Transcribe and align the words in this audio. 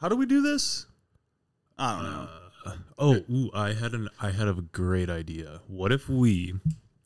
How 0.00 0.08
do 0.08 0.16
we 0.16 0.26
do 0.26 0.42
this? 0.42 0.86
I 1.78 1.94
don't 1.94 2.10
know. 2.10 2.28
Uh, 2.66 2.72
oh, 2.98 3.14
ooh, 3.30 3.50
I 3.54 3.72
had 3.74 3.92
an 3.92 4.08
I 4.20 4.30
had 4.30 4.48
a 4.48 4.54
great 4.54 5.10
idea. 5.10 5.60
What 5.66 5.92
if 5.92 6.08
we? 6.08 6.54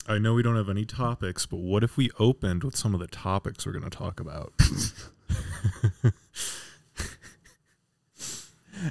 I 0.07 0.17
know 0.17 0.33
we 0.33 0.41
don't 0.43 0.55
have 0.55 0.69
any 0.69 0.85
topics, 0.85 1.45
but 1.45 1.57
what 1.57 1.83
if 1.83 1.95
we 1.97 2.09
opened 2.19 2.63
with 2.63 2.75
some 2.75 2.93
of 2.93 2.99
the 2.99 3.07
topics 3.07 3.65
we're 3.65 3.73
going 3.73 3.83
to 3.83 3.89
talk 3.95 4.19
about? 4.19 4.53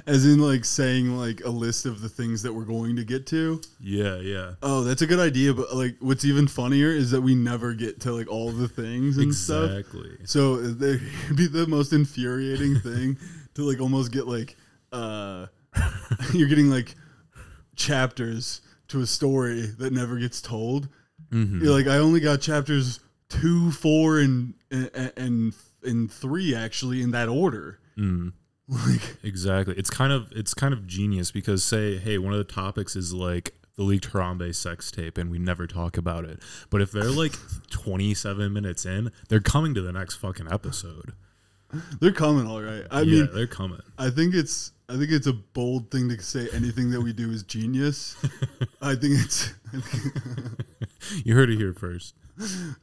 As 0.05 0.23
in, 0.27 0.37
like 0.39 0.65
saying 0.65 1.17
like 1.17 1.41
a 1.43 1.49
list 1.49 1.87
of 1.87 1.99
the 2.01 2.09
things 2.09 2.43
that 2.43 2.53
we're 2.53 2.63
going 2.63 2.95
to 2.97 3.03
get 3.03 3.25
to. 3.27 3.59
yeah, 3.81 4.17
yeah, 4.17 4.51
Oh, 4.61 4.83
that's 4.83 5.01
a 5.01 5.07
good 5.07 5.19
idea. 5.19 5.51
But 5.51 5.75
like, 5.75 5.95
what's 5.99 6.23
even 6.25 6.47
funnier 6.47 6.89
is 6.89 7.09
that 7.09 7.21
we 7.21 7.33
never 7.33 7.73
get 7.73 7.99
to 8.01 8.11
like 8.13 8.27
all 8.29 8.51
the 8.51 8.67
things 8.67 9.17
and 9.17 9.33
stuff. 9.33 9.71
exactly. 9.71 10.11
So 10.25 10.55
it'd 10.59 10.79
be 11.35 11.47
the 11.47 11.65
most 11.67 11.91
infuriating 11.91 12.79
thing 12.81 13.17
to 13.59 13.65
like 13.65 13.79
almost 13.79 14.11
get 14.11 14.27
like 14.27 14.55
uh 14.91 15.45
you're 16.33 16.49
getting 16.49 16.69
like 16.69 16.95
chapters 17.75 18.61
to 18.87 19.01
a 19.01 19.05
story 19.05 19.61
that 19.77 19.93
never 19.93 20.17
gets 20.17 20.41
told. 20.41 20.89
Mhm. 21.31 21.61
You're 21.61 21.73
like 21.73 21.87
I 21.87 21.97
only 21.97 22.19
got 22.19 22.41
chapters 22.41 22.99
two, 23.29 23.71
four, 23.71 24.19
and 24.19 24.53
and 24.71 25.11
and, 25.15 25.53
and 25.83 26.11
three 26.11 26.55
actually 26.55 27.01
in 27.01 27.11
that 27.11 27.29
order. 27.29 27.79
Mm. 27.97 28.33
Like 28.67 29.17
Exactly. 29.23 29.75
It's 29.77 29.89
kind 29.89 30.11
of 30.11 30.31
it's 30.31 30.53
kind 30.53 30.73
of 30.73 30.87
genius 30.87 31.31
because 31.31 31.63
say, 31.63 31.97
hey, 31.97 32.17
one 32.17 32.33
of 32.33 32.39
the 32.39 32.51
topics 32.51 32.95
is 32.95 33.13
like 33.13 33.53
the 33.75 33.83
leaked 33.83 34.11
Harambe 34.11 34.53
sex 34.53 34.91
tape 34.91 35.17
and 35.17 35.29
we 35.31 35.39
never 35.39 35.65
talk 35.67 35.97
about 35.97 36.25
it. 36.25 36.39
But 36.69 36.81
if 36.81 36.91
they're 36.91 37.03
like 37.11 37.33
27 37.69 38.51
minutes 38.51 38.85
in, 38.85 39.11
they're 39.29 39.39
coming 39.39 39.73
to 39.75 39.81
the 39.81 39.93
next 39.93 40.15
fucking 40.15 40.51
episode. 40.51 41.13
they're 42.01 42.11
coming 42.11 42.47
all 42.47 42.61
right. 42.61 42.85
I 42.91 43.01
yeah, 43.01 43.23
mean, 43.23 43.29
they're 43.33 43.47
coming. 43.47 43.81
I 43.97 44.09
think 44.09 44.33
it's 44.33 44.71
I 44.87 44.97
think 44.97 45.11
it's 45.11 45.27
a 45.27 45.33
bold 45.33 45.91
thing 45.91 46.09
to 46.09 46.21
say 46.21 46.47
anything 46.53 46.89
that 46.91 47.01
we 47.01 47.13
do 47.13 47.29
is 47.31 47.43
genius. 47.43 48.15
I 48.81 48.95
think 48.95 49.15
it's 49.19 49.53
You 51.23 51.35
heard 51.35 51.49
it 51.49 51.57
here 51.57 51.73
first. 51.73 52.15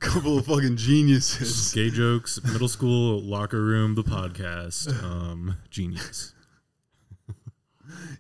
couple 0.01 0.39
of 0.39 0.47
fucking 0.47 0.77
geniuses. 0.77 1.73
Gay 1.73 1.91
jokes, 1.91 2.39
middle 2.45 2.69
school 2.69 3.21
locker 3.23 3.63
room, 3.63 3.95
the 3.95 4.05
podcast, 4.05 4.89
um, 5.03 5.57
genius. 5.71 6.35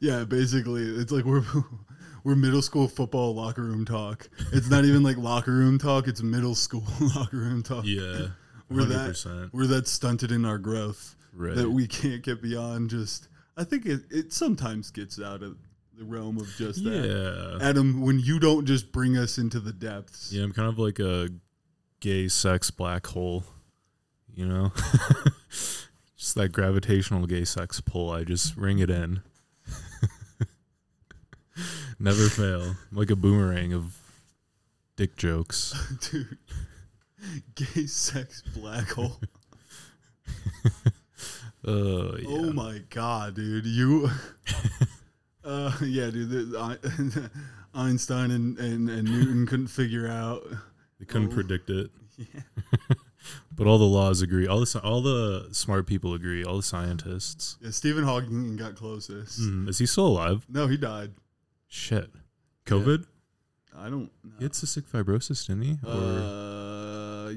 Yeah, 0.01 0.25
basically, 0.25 0.83
it's 0.83 1.13
like 1.13 1.25
we're 1.25 1.45
we're 2.25 2.35
middle 2.35 2.63
school 2.63 2.89
football 2.89 3.35
locker 3.35 3.63
room 3.63 3.85
talk. 3.85 4.29
It's 4.53 4.69
not 4.69 4.85
even 4.85 5.03
like 5.03 5.17
locker 5.17 5.53
room 5.53 5.79
talk; 5.79 6.09
it's 6.09 6.23
middle 6.23 6.55
school 6.55 6.85
locker 7.15 7.37
room 7.37 7.63
talk. 7.63 7.85
Yeah, 7.87 8.29
we're 8.69 8.85
hundred 8.87 9.15
that 9.17 9.51
we're 9.53 9.67
that 9.67 9.89
stunted 9.89 10.33
in 10.33 10.45
our 10.45 10.59
growth 10.59 11.15
Right. 11.33 11.55
that 11.55 11.71
we 11.71 11.87
can't 11.87 12.23
get 12.23 12.43
beyond. 12.43 12.91
Just 12.91 13.29
I 13.57 13.65
think 13.65 13.87
it 13.87 14.03
it 14.11 14.33
sometimes 14.33 14.91
gets 14.91 15.21
out 15.21 15.43
of 15.43 15.57
the 15.99 16.05
realm 16.05 16.39
of 16.39 16.47
just 16.57 16.83
that. 16.85 17.59
Yeah, 17.61 17.67
Adam, 17.69 18.01
when 18.03 18.19
you 18.19 18.39
don't 18.39 18.67
just 18.67 18.93
bring 18.93 19.17
us 19.17 19.39
into 19.39 19.61
the 19.61 19.73
depths. 19.73 20.33
yeah. 20.33 20.43
I'm 20.45 20.53
kind 20.53 20.69
of 20.69 20.79
like 20.79 20.99
a 20.99 21.29
gay 22.01 22.29
sex 22.29 22.71
black 22.71 23.07
hole. 23.07 23.45
You 24.35 24.47
know, 24.47 24.73
just 26.17 26.35
that 26.35 26.53
gravitational 26.53 27.27
gay 27.27 27.45
sex 27.45 27.81
pull. 27.81 28.11
I 28.11 28.25
just 28.25 28.57
ring 28.57 28.79
it 28.79 28.91
in. 28.91 29.23
Never 31.99 32.29
fail. 32.29 32.63
I'm 32.91 32.97
like 32.97 33.11
a 33.11 33.17
boomerang 33.17 33.73
of 33.73 33.97
dick 34.97 35.17
jokes. 35.17 35.75
dude. 36.11 36.37
Gay 37.55 37.87
sex 37.87 38.43
black 38.55 38.89
hole. 38.91 39.21
Oh 41.65 42.17
yeah. 42.19 42.27
Oh 42.29 42.53
my 42.53 42.81
god, 42.91 43.35
dude! 43.35 43.67
You, 43.67 44.09
uh, 45.45 45.73
yeah, 45.83 46.11
dude. 46.11 46.31
The, 46.51 46.59
I, 46.59 47.79
Einstein 47.79 48.31
and, 48.31 48.59
and, 48.59 48.89
and 48.89 49.05
Newton 49.11 49.47
couldn't 49.47 49.67
figure 49.69 50.07
out. 50.09 50.45
They 50.99 51.05
couldn't 51.07 51.33
Oh. 51.33 51.35
predict 51.35 51.71
it. 51.71 51.91
Yeah. 52.17 52.41
But 53.55 53.67
all 53.67 53.79
the 53.79 53.85
laws 53.85 54.23
agree. 54.23 54.47
All 54.47 54.61
the 54.61 54.81
all 54.85 55.01
the 55.03 55.49
smart 55.53 55.87
people 55.87 56.15
agree. 56.15 56.45
All 56.45 56.57
the 56.57 56.63
scientists. 56.63 57.57
Yeah, 57.61 57.71
Stephen 57.71 58.05
Hawking 58.05 58.57
got 58.57 58.77
closest. 58.77 59.41
Mm, 59.41 59.69
is 59.69 59.79
he 59.79 59.87
still 59.87 60.07
alive? 60.07 60.47
No, 60.49 60.67
he 60.69 60.77
died. 60.77 61.13
Shit. 61.69 62.11
COVID? 62.67 63.05
I 63.77 63.85
don't. 63.91 64.11
know. 64.25 64.33
He 64.39 64.45
had 64.45 64.53
cystic 64.53 64.85
fibrosis, 64.85 65.47
didn't 65.47 65.63
he? 65.63 65.79
Or 65.87 65.91
Uh, 65.93 66.66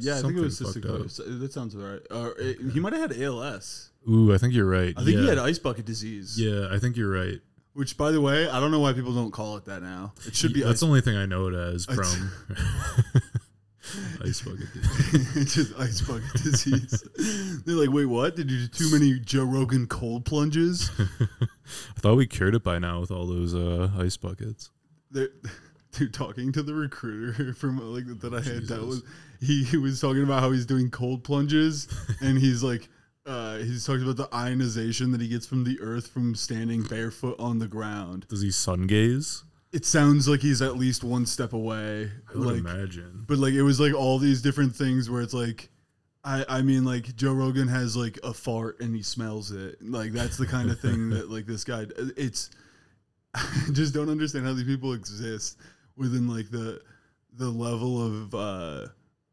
yeah, 0.02 0.18
I 0.18 0.22
think 0.22 0.38
it 0.38 0.42
was 0.42 0.58
something 0.58 0.82
cystic 0.82 1.16
fucked 1.16 1.30
up. 1.30 1.40
That 1.40 1.52
sounds 1.54 1.76
right. 1.76 2.00
Uh, 2.12 2.32
it- 2.38 2.72
he 2.74 2.80
might 2.80 2.94
have 2.94 3.12
had 3.12 3.22
ALS. 3.22 3.92
ooh, 4.10 4.34
I 4.34 4.38
think 4.38 4.54
you're 4.54 4.70
right. 4.70 4.94
I 4.98 5.04
think 5.04 5.16
yeah. 5.18 5.22
he 5.24 5.28
had 5.30 5.38
ice 5.40 5.60
bucket 5.60 5.86
disease. 5.86 6.40
Yeah, 6.40 6.68
I 6.72 6.80
think 6.80 6.96
you're 6.98 7.12
right. 7.12 7.40
Which, 7.74 7.96
by 7.98 8.12
the 8.12 8.20
way, 8.20 8.50
I 8.50 8.60
don't 8.60 8.72
know 8.72 8.80
why 8.80 8.94
people 8.94 9.14
don't 9.14 9.32
call 9.32 9.56
it 9.58 9.66
that 9.66 9.82
now. 9.82 10.14
It 10.26 10.36
should 10.36 10.54
be 10.54 10.62
That's 10.62 10.74
ice. 10.74 10.80
the 10.82 10.88
only 10.88 11.02
thing 11.02 11.16
I 11.16 11.26
know 11.26 11.48
it 11.48 11.54
as 11.54 11.88
Ice- 11.88 11.96
from 11.96 12.32
ice 14.26 14.42
bucket. 14.42 14.68
disease. 14.74 15.38
it's 15.38 15.56
just 15.56 15.80
ice 15.80 16.02
bucket 16.02 16.34
disease. 16.44 17.04
They're 17.66 17.76
like, 17.76 17.92
wait, 17.92 18.06
what? 18.06 18.36
Did 18.36 18.52
you 18.52 18.60
do 18.62 18.68
too 18.68 18.92
many 18.92 19.20
Joe 19.20 19.44
Rogan 19.46 19.88
cold 19.88 20.26
plunges? 20.26 20.92
I 21.00 22.00
thought 22.00 22.16
we 22.16 22.28
cured 22.28 22.56
it 22.56 22.64
by 22.64 22.80
now 22.80 23.00
with 23.00 23.12
all 23.12 23.26
those 23.28 23.54
uh, 23.56 23.90
ice 23.98 24.18
buckets. 24.18 24.72
They're, 25.12 25.30
dude, 25.92 26.14
talking 26.14 26.52
to 26.54 26.64
the 26.64 26.74
recruiter 26.74 27.54
from 27.58 27.78
like 27.94 28.20
that 28.20 28.34
I 28.34 28.42
had 28.42 28.68
dealt 28.68 28.82
Jesus. 28.90 29.02
with, 29.04 29.04
he, 29.42 29.64
he 29.64 29.78
was 29.78 30.00
talking 30.02 30.24
about 30.24 30.42
how 30.42 30.52
he's 30.52 30.66
doing 30.66 30.90
cold 30.90 31.24
plunges, 31.24 31.88
and 32.22 32.38
he's 32.38 32.64
like, 32.64 32.88
uh, 33.26 33.58
he's 33.58 33.86
talking 33.86 34.04
about 34.04 34.18
the 34.18 34.34
ionization 34.36 35.12
that 35.12 35.22
he 35.22 35.28
gets 35.28 35.46
from 35.46 35.64
the 35.64 35.80
earth 35.82 36.08
from 36.08 36.36
standing 36.36 36.84
barefoot 36.84 37.36
on 37.40 37.60
the 37.60 37.68
ground. 37.68 38.26
Does 38.30 38.42
he 38.42 38.52
sun 38.52 38.88
gaze? 38.88 39.44
It 39.72 39.86
sounds 39.86 40.28
like 40.28 40.40
he's 40.40 40.62
at 40.64 40.78
least 40.78 41.04
one 41.04 41.28
step 41.28 41.54
away. 41.54 42.10
I 42.34 42.38
would 42.38 42.48
Like, 42.48 42.58
imagine. 42.58 43.26
but 43.28 43.38
like 43.38 43.54
it 43.54 43.62
was 43.62 43.80
like 43.80 43.94
all 43.94 44.18
these 44.18 44.42
different 44.42 44.76
things 44.76 45.10
where 45.10 45.22
it's 45.22 45.34
like. 45.34 45.70
I, 46.22 46.44
I 46.50 46.62
mean 46.64 46.84
like 46.84 47.16
Joe 47.16 47.32
Rogan 47.32 47.70
has 47.70 47.96
like 47.96 48.20
a 48.26 48.34
fart 48.34 48.82
and 48.82 48.94
he 48.94 49.02
smells 49.02 49.52
it 49.52 49.78
like 49.82 50.12
that's 50.12 50.36
the 50.36 50.46
kind 50.46 50.70
of 50.70 50.78
thing 50.78 51.12
that 51.12 51.30
like 51.32 51.46
this 51.46 51.64
guy 51.64 51.86
it's 52.18 52.50
I 53.34 53.48
just 53.72 53.94
don't 53.94 54.10
understand 54.10 54.46
how 54.46 54.52
these 54.52 54.66
people 54.66 54.92
exist 54.92 55.58
within 56.00 56.28
like 56.28 56.50
the 56.50 56.82
the 57.34 57.50
level 57.50 58.04
of 58.04 58.34
uh 58.34 58.88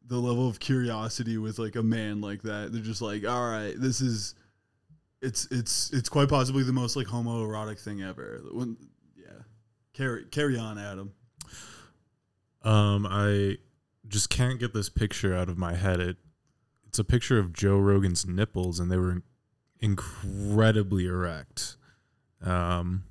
the 0.09 0.19
level 0.19 0.49
of 0.49 0.61
curiosity 0.61 1.39
with 1.39 1.59
like 1.59 1.77
a 1.77 1.83
man 1.83 2.21
like 2.21 2.43
that. 2.43 2.73
They're 2.73 2.83
just 2.83 3.03
like, 3.03 3.27
all 3.27 3.49
right, 3.49 3.75
this 3.77 4.01
is 4.01 4.35
it's 5.23 5.49
it's 5.51 5.91
it's 5.93 6.09
quite 6.09 6.29
possibly 6.29 6.63
the 6.63 6.73
most 6.73 6.97
like 6.97 7.07
homoerotic 7.07 7.79
thing 7.81 8.03
ever. 8.03 8.43
When 8.53 8.77
yeah. 9.17 9.43
Carry 9.95 10.25
carry 10.27 10.59
on, 10.59 10.79
Adam. 10.79 11.13
Um, 12.63 13.07
I 13.09 13.59
just 14.09 14.29
can't 14.29 14.59
get 14.59 14.75
this 14.75 14.89
picture 14.89 15.35
out 15.35 15.49
of 15.49 15.57
my 15.57 15.75
head. 15.75 16.01
It 16.01 16.17
it's 16.87 16.99
a 16.99 17.05
picture 17.05 17.39
of 17.39 17.53
Joe 17.53 17.79
Rogan's 17.79 18.27
nipples, 18.27 18.79
and 18.79 18.91
they 18.91 18.97
were 18.97 19.23
incredibly 19.81 21.07
erect. 21.07 21.77
Um, 22.43 23.05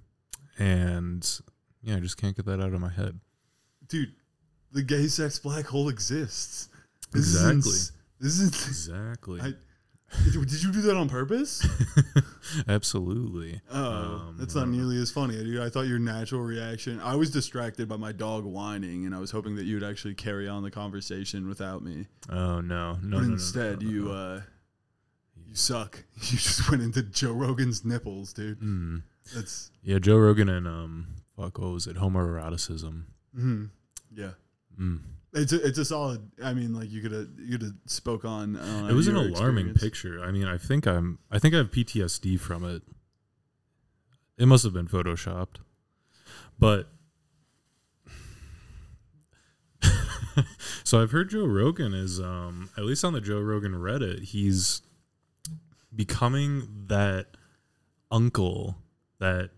and 0.58 1.28
yeah, 1.82 1.98
I 1.98 2.00
just 2.00 2.18
can't 2.18 2.36
get 2.36 2.46
that 2.46 2.62
out 2.62 2.74
of 2.74 2.80
my 2.80 2.90
head. 2.90 3.20
Dude, 3.88 4.14
the 4.72 4.82
gay 4.84 5.08
sex 5.08 5.40
black 5.40 5.66
hole 5.66 5.90
exists. 5.90 6.70
This 7.12 7.34
Exactly. 7.36 7.72
Is 7.72 7.92
this 8.20 8.40
is 8.40 8.68
Exactly. 8.68 9.42
I- 9.42 9.54
did, 10.24 10.34
did 10.48 10.64
you 10.64 10.72
do 10.72 10.82
that 10.84 10.96
on 10.96 11.10
purpose? 11.10 11.66
Absolutely. 12.68 13.60
Oh, 13.72 13.92
Um, 14.30 14.36
that's 14.40 14.56
not 14.56 14.70
nearly 14.70 14.98
as 14.98 15.12
funny. 15.12 15.36
Dude, 15.36 15.60
I 15.62 15.70
thought 15.70 15.88
your 15.88 16.00
natural 16.00 16.42
reaction. 16.42 17.00
I 17.02 17.16
was 17.16 17.32
distracted 17.32 17.90
by 17.90 17.98
my 17.98 18.12
dog 18.12 18.46
whining, 18.46 19.06
and 19.06 19.14
I 19.16 19.20
was 19.20 19.32
hoping 19.32 19.56
that 19.56 19.64
you 19.66 19.76
would 19.76 19.84
actually 19.84 20.14
carry 20.14 20.48
on 20.48 20.64
the 20.64 20.72
conversation 20.72 21.48
without 21.48 21.84
me. 21.84 22.08
Oh 22.30 22.62
no, 22.62 22.98
no, 23.02 23.18
but 23.18 23.26
no, 23.28 23.34
instead, 23.34 23.82
no, 23.82 23.88
no, 23.88 23.92
you 23.92 24.12
uh, 24.12 24.42
you 25.48 25.56
suck. 25.56 26.04
You 26.16 26.38
just 26.38 26.70
went 26.70 26.82
into 26.84 27.02
Joe 27.04 27.34
Rogan's 27.34 27.84
nipples, 27.84 28.32
dude. 28.32 28.60
Mm. 28.62 29.02
That's 29.34 29.72
Yeah, 29.84 30.00
Joe 30.00 30.18
Rogan 30.18 30.50
and 30.50 30.68
um, 30.68 31.08
fuck, 31.36 31.58
what 31.58 31.72
was 31.72 31.88
it? 31.88 31.98
Homoeroticism. 31.98 33.06
Mhm. 33.38 33.70
yeah. 34.14 34.32
Mm. 34.80 35.00
It's 35.34 35.52
a, 35.52 35.68
it's 35.68 35.78
a 35.78 35.86
solid. 35.86 36.32
I 36.42 36.54
mean, 36.54 36.74
like 36.74 36.90
you 36.90 37.02
could 37.02 37.12
have 37.12 37.28
you 37.38 37.58
could 37.58 37.62
have 37.64 37.74
spoke 37.88 38.24
on. 38.26 38.56
Uh, 38.56 38.88
It 38.90 38.94
was 38.94 39.08
an 39.08 39.16
alarming 39.18 39.70
experience. 39.70 39.82
picture. 39.82 40.24
I 40.24 40.32
mean, 40.32 40.46
I 40.48 40.58
think 40.58 40.88
I'm, 40.88 41.20
I 41.30 41.40
think 41.40 41.54
I 41.54 41.58
have 41.58 41.72
PTSD 41.72 42.40
from 42.40 42.64
it. 42.64 42.82
It 44.38 44.46
must 44.48 44.64
have 44.64 44.74
been 44.74 44.88
photoshopped, 44.88 45.58
but. 46.58 46.90
so 50.84 51.02
I've 51.02 51.12
heard 51.12 51.30
Joe 51.30 51.46
Rogan 51.46 51.94
is, 51.94 52.20
um, 52.20 52.70
at 52.78 52.84
least 52.84 53.04
on 53.04 53.14
the 53.14 53.22
Joe 53.22 53.40
Rogan 53.40 53.74
Reddit, 53.74 54.24
he's 54.24 54.82
becoming 55.96 56.86
that 56.88 57.28
uncle 58.12 58.78
that 59.20 59.52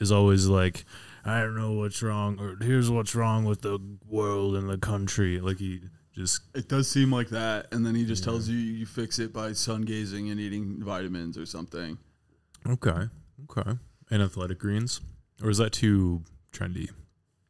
is 0.00 0.10
always 0.10 0.46
like, 0.46 0.84
I 1.28 1.40
don't 1.40 1.54
know 1.56 1.72
what's 1.72 2.02
wrong, 2.02 2.38
or 2.40 2.56
here's 2.60 2.90
what's 2.90 3.14
wrong 3.14 3.44
with 3.44 3.62
the 3.62 3.78
world 4.06 4.56
and 4.56 4.68
the 4.68 4.78
country. 4.78 5.40
Like 5.40 5.58
he 5.58 5.80
just 6.14 6.40
It 6.54 6.68
does 6.68 6.88
seem 6.90 7.12
like 7.12 7.28
that, 7.30 7.72
and 7.72 7.84
then 7.86 7.94
he 7.94 8.04
just 8.04 8.22
Yeah. 8.22 8.32
tells 8.32 8.48
you 8.48 8.56
you 8.56 8.86
fix 8.86 9.18
it 9.18 9.32
by 9.32 9.52
sun 9.52 9.82
gazing 9.82 10.30
and 10.30 10.40
eating 10.40 10.82
vitamins 10.82 11.36
or 11.38 11.46
something. 11.46 11.98
Okay. 12.66 13.08
Okay. 13.44 13.78
And 14.10 14.22
athletic 14.22 14.58
greens, 14.58 15.00
or 15.42 15.50
is 15.50 15.58
that 15.58 15.72
too 15.72 16.22
trendy? 16.52 16.88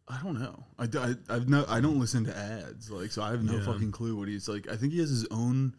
I 0.08 0.20
don't 0.22 0.40
know. 0.40 0.64
I 0.78 0.84
I've 1.28 1.48
no, 1.48 1.64
I 1.68 1.80
don't 1.80 2.00
listen 2.00 2.24
to 2.24 2.36
ads, 2.36 2.90
like 2.90 3.10
so. 3.12 3.22
I 3.22 3.30
have 3.30 3.44
no 3.44 3.58
Yeah. 3.58 3.64
fucking 3.64 3.92
clue 3.92 4.16
what 4.16 4.28
he's 4.28 4.48
like. 4.48 4.68
I 4.68 4.76
think 4.76 4.92
he 4.92 4.98
has 4.98 5.10
his 5.10 5.26
own. 5.30 5.74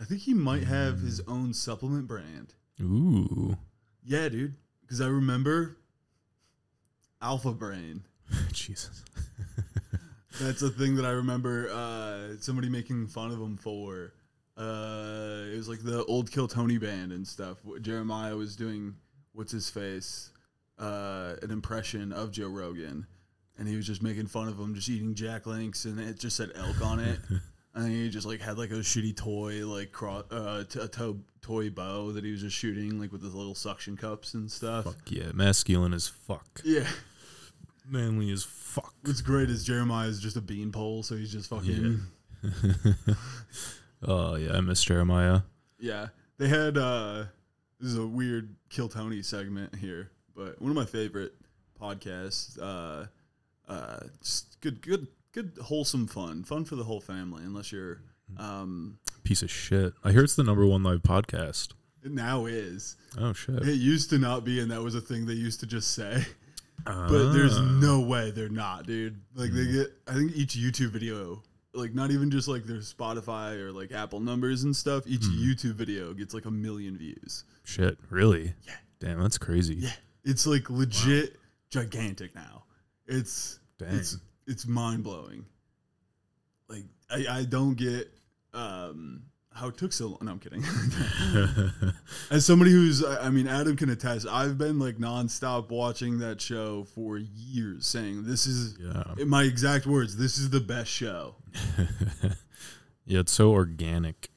I 0.00 0.04
think 0.04 0.22
he 0.22 0.34
might 0.34 0.64
have 0.64 1.00
his 1.00 1.20
Mm. 1.22 1.32
own 1.32 1.54
supplement 1.54 2.06
brand. 2.06 2.54
Ooh. 2.80 3.56
Yeah, 4.02 4.28
dude. 4.28 4.56
Because 4.82 5.00
I 5.00 5.08
remember 5.08 5.76
Alpha 7.22 7.52
Brain. 7.52 8.02
Jesus. 8.52 9.04
That's 10.40 10.62
a 10.62 10.70
thing 10.70 10.96
that 10.96 11.04
I 11.06 11.10
remember 11.10 11.70
uh, 11.70 12.36
somebody 12.40 12.68
making 12.68 13.06
fun 13.08 13.30
of 13.30 13.40
him 13.40 13.56
for. 13.56 14.12
Uh, 14.56 15.44
it 15.52 15.56
was 15.56 15.68
like 15.68 15.82
the 15.82 16.04
old 16.06 16.30
Kill 16.30 16.48
Tony 16.48 16.78
band 16.78 17.12
and 17.12 17.26
stuff. 17.26 17.58
Jeremiah 17.80 18.36
was 18.36 18.56
doing 18.56 18.96
what's 19.32 19.52
his 19.52 19.68
face, 19.70 20.30
uh, 20.78 21.34
an 21.42 21.50
impression 21.50 22.12
of 22.12 22.32
Joe 22.32 22.48
Rogan, 22.48 23.06
and 23.58 23.68
he 23.68 23.76
was 23.76 23.86
just 23.86 24.02
making 24.02 24.26
fun 24.26 24.48
of 24.48 24.58
him, 24.58 24.74
just 24.74 24.88
eating 24.88 25.14
Jack 25.14 25.46
Links, 25.46 25.84
and 25.84 26.00
it 26.00 26.18
just 26.18 26.36
said 26.36 26.50
elk 26.54 26.80
on 26.82 27.00
it. 27.00 27.18
and 27.76 27.88
he 27.92 28.08
just 28.10 28.26
like 28.26 28.40
had 28.40 28.58
like 28.58 28.70
a 28.70 28.74
shitty 28.82 29.16
toy, 29.16 29.64
like 29.66 29.92
cro- 29.92 30.24
uh, 30.30 30.64
t- 30.64 30.80
a 30.80 30.88
to- 30.88 31.22
toy 31.42 31.70
bow 31.70 32.10
that 32.12 32.24
he 32.24 32.32
was 32.32 32.40
just 32.40 32.56
shooting, 32.56 32.98
like 32.98 33.12
with 33.12 33.22
his 33.22 33.34
little 33.34 33.54
suction 33.54 33.96
cups 33.96 34.34
and 34.34 34.50
stuff. 34.50 34.84
Fuck 34.84 34.96
yeah. 35.10 35.30
Masculine 35.32 35.92
as 35.92 36.08
fuck. 36.08 36.60
Yeah. 36.64 36.86
Manly 37.88 38.32
as 38.32 38.42
fuck. 38.42 38.92
What's 39.04 39.20
great 39.20 39.48
is 39.48 39.62
Jeremiah 39.64 40.08
is 40.08 40.18
just 40.20 40.36
a 40.36 40.40
beanpole, 40.40 41.04
so 41.04 41.14
he's 41.16 41.30
just 41.30 41.48
fucking. 41.50 42.00
Oh 44.02 44.34
yeah, 44.36 44.52
I 44.52 44.60
miss 44.60 44.84
Jeremiah. 44.84 45.40
Yeah, 45.78 46.08
they 46.38 46.48
had. 46.48 46.76
uh 46.76 47.24
This 47.80 47.90
is 47.92 47.98
a 47.98 48.06
weird 48.06 48.54
Kill 48.68 48.88
Tony 48.88 49.22
segment 49.22 49.74
here, 49.76 50.10
but 50.34 50.60
one 50.60 50.70
of 50.70 50.76
my 50.76 50.84
favorite 50.84 51.32
podcasts. 51.80 52.58
Uh, 52.60 53.06
uh, 53.68 54.00
just 54.22 54.60
good, 54.60 54.80
good, 54.82 55.06
good, 55.36 55.52
wholesome 55.62 56.06
fun, 56.06 56.42
fun 56.44 56.64
for 56.64 56.76
the 56.76 56.84
whole 56.84 57.00
family. 57.00 57.42
Unless 57.44 57.70
you're, 57.72 58.00
um, 58.38 58.98
Piece 59.24 59.42
of 59.42 59.50
shit. 59.50 59.92
I 60.04 60.12
hear 60.12 60.24
it's 60.24 60.34
the 60.36 60.42
number 60.44 60.66
one 60.66 60.82
live 60.82 61.02
podcast. 61.02 61.72
it 62.04 62.12
now 62.12 62.46
is. 62.46 62.96
Oh 63.18 63.32
shit. 63.32 63.62
It 63.68 63.74
used 63.74 64.10
to 64.10 64.18
not 64.18 64.44
be, 64.44 64.60
and 64.60 64.70
that 64.70 64.82
was 64.82 64.94
a 64.94 65.00
thing 65.00 65.26
they 65.26 65.32
used 65.34 65.60
to 65.60 65.66
just 65.66 65.92
say. 65.94 66.24
But 66.84 67.32
there's 67.32 67.56
Ah. 67.58 67.78
no 67.80 68.00
way 68.00 68.30
they're 68.30 68.48
not, 68.48 68.86
dude. 68.86 69.20
Like 69.34 69.50
they 69.50 69.66
get, 69.66 69.88
I 70.06 70.12
think 70.14 70.32
each 70.36 70.54
YouTube 70.56 70.90
video, 70.90 71.42
like 71.74 71.94
not 71.94 72.12
even 72.12 72.30
just 72.30 72.46
like 72.46 72.64
their 72.64 72.76
Spotify 72.78 73.56
or 73.58 73.72
like 73.72 73.90
Apple 73.90 74.20
numbers 74.20 74.62
and 74.62 74.76
stuff. 74.76 75.02
Each 75.06 75.22
YouTube 75.22 75.74
video 75.74 76.14
gets 76.14 76.32
like 76.32 76.44
a 76.44 76.50
million 76.50 76.96
views. 76.96 77.42
shit. 77.64 77.98
Really? 78.08 78.54
Yeah. 78.66 78.74
Damn, 79.00 79.20
that's 79.20 79.36
crazy. 79.38 79.74
Yeah, 79.74 79.90
it's 80.24 80.46
like 80.46 80.70
legit 80.70 81.36
gigantic 81.70 82.34
now. 82.36 82.64
It's 83.08 83.58
Dang. 83.78 83.94
it's 83.96 84.18
it's 84.46 84.66
mind 84.66 85.04
blowing. 85.04 85.46
Like 86.68 86.84
I, 87.10 87.38
I 87.38 87.44
don't 87.44 87.74
get 87.74 88.12
um 88.54 89.22
how 89.56 89.68
it 89.68 89.76
took 89.78 89.92
so 89.92 90.08
long. 90.08 90.18
No, 90.22 90.32
I'm 90.32 90.38
kidding. 90.38 90.62
As 92.30 92.44
somebody 92.44 92.70
who's, 92.70 93.02
I 93.02 93.26
I 93.26 93.30
mean, 93.30 93.48
Adam 93.48 93.76
can 93.76 93.88
attest. 93.88 94.26
I've 94.30 94.58
been 94.58 94.78
like 94.78 94.98
nonstop 94.98 95.70
watching 95.70 96.18
that 96.18 96.40
show 96.40 96.84
for 96.94 97.16
years, 97.16 97.86
saying 97.86 98.24
this 98.24 98.46
is 98.46 98.76
yeah. 98.78 99.14
in 99.18 99.28
my 99.28 99.44
exact 99.44 99.86
words. 99.86 100.16
This 100.16 100.38
is 100.38 100.50
the 100.50 100.60
best 100.60 100.90
show. 100.90 101.36
yeah, 103.06 103.20
it's 103.20 103.32
so 103.32 103.50
organic. 103.50 104.28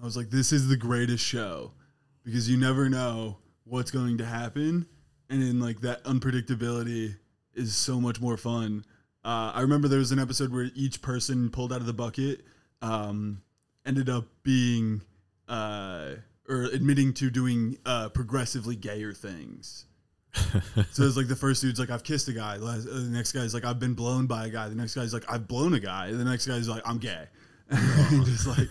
I 0.00 0.04
was 0.04 0.16
like, 0.16 0.28
this 0.28 0.52
is 0.52 0.68
the 0.68 0.76
greatest 0.76 1.24
show 1.24 1.72
because 2.22 2.50
you 2.50 2.58
never 2.58 2.90
know 2.90 3.38
what's 3.64 3.90
going 3.90 4.18
to 4.18 4.26
happen, 4.26 4.86
and 5.30 5.42
in 5.42 5.58
like 5.58 5.80
that 5.80 6.04
unpredictability 6.04 7.16
is 7.54 7.74
so 7.74 7.98
much 7.98 8.20
more 8.20 8.36
fun. 8.36 8.84
Uh, 9.26 9.50
I 9.56 9.62
remember 9.62 9.88
there 9.88 9.98
was 9.98 10.12
an 10.12 10.20
episode 10.20 10.52
where 10.52 10.70
each 10.76 11.02
person 11.02 11.50
pulled 11.50 11.72
out 11.72 11.80
of 11.80 11.86
the 11.86 11.92
bucket 11.92 12.42
um, 12.80 13.42
ended 13.84 14.08
up 14.08 14.26
being 14.44 15.02
uh, 15.48 16.10
or 16.48 16.62
admitting 16.72 17.12
to 17.14 17.28
doing 17.28 17.76
uh, 17.84 18.08
progressively 18.10 18.76
gayer 18.76 19.12
things. 19.12 19.86
so 20.92 21.02
it's 21.02 21.16
like 21.16 21.26
the 21.26 21.34
first 21.34 21.60
dude's 21.60 21.80
like 21.80 21.90
I've 21.90 22.04
kissed 22.04 22.28
a 22.28 22.32
guy. 22.32 22.56
The 22.58 23.08
next 23.10 23.32
guy's 23.32 23.52
like 23.52 23.64
I've 23.64 23.80
been 23.80 23.94
blown 23.94 24.28
by 24.28 24.46
a 24.46 24.48
guy. 24.48 24.68
The 24.68 24.76
next 24.76 24.94
guy's 24.94 25.12
like 25.12 25.24
I've 25.28 25.48
blown 25.48 25.74
a 25.74 25.80
guy. 25.80 26.12
The 26.12 26.24
next 26.24 26.46
guy's 26.46 26.68
like 26.68 26.82
I'm 26.86 26.98
gay. 26.98 27.26
And 27.68 28.24
just 28.24 28.46
like, 28.46 28.68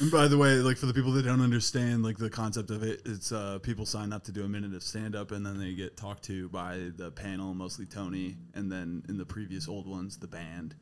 and 0.00 0.10
by 0.10 0.28
the 0.28 0.38
way, 0.38 0.54
like 0.56 0.76
for 0.76 0.86
the 0.86 0.94
people 0.94 1.12
that 1.12 1.24
don't 1.24 1.40
understand 1.40 2.02
like 2.02 2.16
the 2.18 2.30
concept 2.30 2.70
of 2.70 2.82
it, 2.82 3.02
it's 3.04 3.32
uh, 3.32 3.58
people 3.62 3.86
sign 3.86 4.12
up 4.12 4.24
to 4.24 4.32
do 4.32 4.44
a 4.44 4.48
minute 4.48 4.74
of 4.74 4.82
stand 4.82 5.14
up 5.16 5.30
and 5.32 5.44
then 5.44 5.58
they 5.58 5.74
get 5.74 5.96
talked 5.96 6.24
to 6.24 6.48
by 6.50 6.90
the 6.96 7.10
panel, 7.10 7.54
mostly 7.54 7.86
Tony, 7.86 8.36
and 8.54 8.70
then 8.70 9.02
in 9.08 9.16
the 9.18 9.26
previous 9.26 9.68
old 9.68 9.86
ones, 9.88 10.18
the 10.18 10.28
band, 10.28 10.74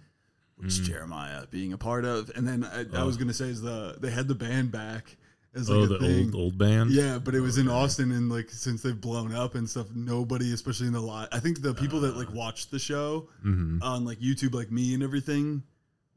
which 0.56 0.82
Jeremiah 0.82 1.46
being 1.50 1.72
a 1.72 1.78
part 1.78 2.04
of. 2.04 2.30
And 2.34 2.46
then 2.46 2.64
I, 2.64 2.84
I 3.00 3.04
was 3.04 3.16
gonna 3.16 3.34
say 3.34 3.46
is 3.46 3.60
the 3.62 3.96
they 4.00 4.10
had 4.10 4.28
the 4.28 4.34
band 4.34 4.70
back 4.72 5.16
as 5.54 5.70
like 5.70 5.78
oh, 5.78 5.86
the 5.86 5.98
thing. 5.98 6.26
old 6.26 6.34
old 6.34 6.58
band. 6.58 6.90
Yeah, 6.90 7.18
but 7.18 7.34
it 7.34 7.40
was 7.40 7.56
in 7.58 7.68
Austin, 7.68 8.12
and 8.12 8.30
like 8.30 8.50
since 8.50 8.82
they've 8.82 9.00
blown 9.00 9.34
up 9.34 9.54
and 9.54 9.68
stuff, 9.68 9.86
nobody, 9.94 10.52
especially 10.52 10.86
in 10.88 10.92
the 10.92 11.00
lot, 11.00 11.28
I 11.32 11.40
think 11.40 11.62
the 11.62 11.72
people 11.74 12.00
that 12.00 12.16
like 12.16 12.30
watched 12.32 12.70
the 12.70 12.78
show 12.78 13.28
Mhm. 13.44 13.82
on 13.82 14.04
like 14.04 14.20
YouTube, 14.20 14.54
like 14.54 14.70
me 14.70 14.92
and 14.94 15.02
everything, 15.02 15.62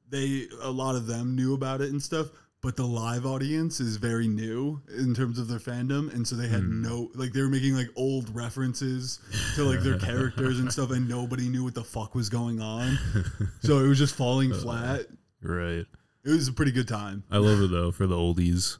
they 0.09 0.47
a 0.61 0.69
lot 0.71 0.95
of 0.95 1.07
them 1.07 1.35
knew 1.35 1.53
about 1.53 1.79
it 1.81 1.89
and 1.91 2.01
stuff. 2.01 2.27
But 2.61 2.75
the 2.75 2.85
live 2.85 3.25
audience 3.25 3.79
is 3.79 3.95
very 3.95 4.27
new 4.27 4.81
in 4.97 5.15
terms 5.15 5.39
of 5.39 5.47
their 5.47 5.59
fandom, 5.59 6.13
and 6.13 6.27
so 6.27 6.35
they 6.35 6.49
had 6.49 6.63
no 6.67 7.09
like 7.15 7.31
they 7.31 7.41
were 7.41 7.47
making 7.47 7.73
like 7.75 7.87
old 7.95 8.35
references 8.35 9.19
to 9.55 9.63
like 9.63 9.79
their 9.79 9.97
characters 9.97 10.59
and 10.59 10.69
stuff, 10.71 10.91
and 10.91 11.07
nobody 11.07 11.47
knew 11.47 11.63
what 11.63 11.73
the 11.73 11.83
fuck 11.85 12.15
was 12.15 12.27
going 12.29 12.59
on. 12.61 12.97
So 13.61 13.79
it 13.79 13.87
was 13.87 13.97
just 13.97 14.15
falling 14.15 14.53
flat. 14.53 15.05
Right. 15.41 15.85
It 16.25 16.29
was 16.29 16.47
a 16.49 16.53
pretty 16.53 16.71
good 16.73 16.87
time. 16.87 17.23
I 17.31 17.37
love 17.37 17.61
it 17.61 17.71
though 17.71 17.91
for 17.91 18.07
the 18.07 18.15
oldies 18.15 18.77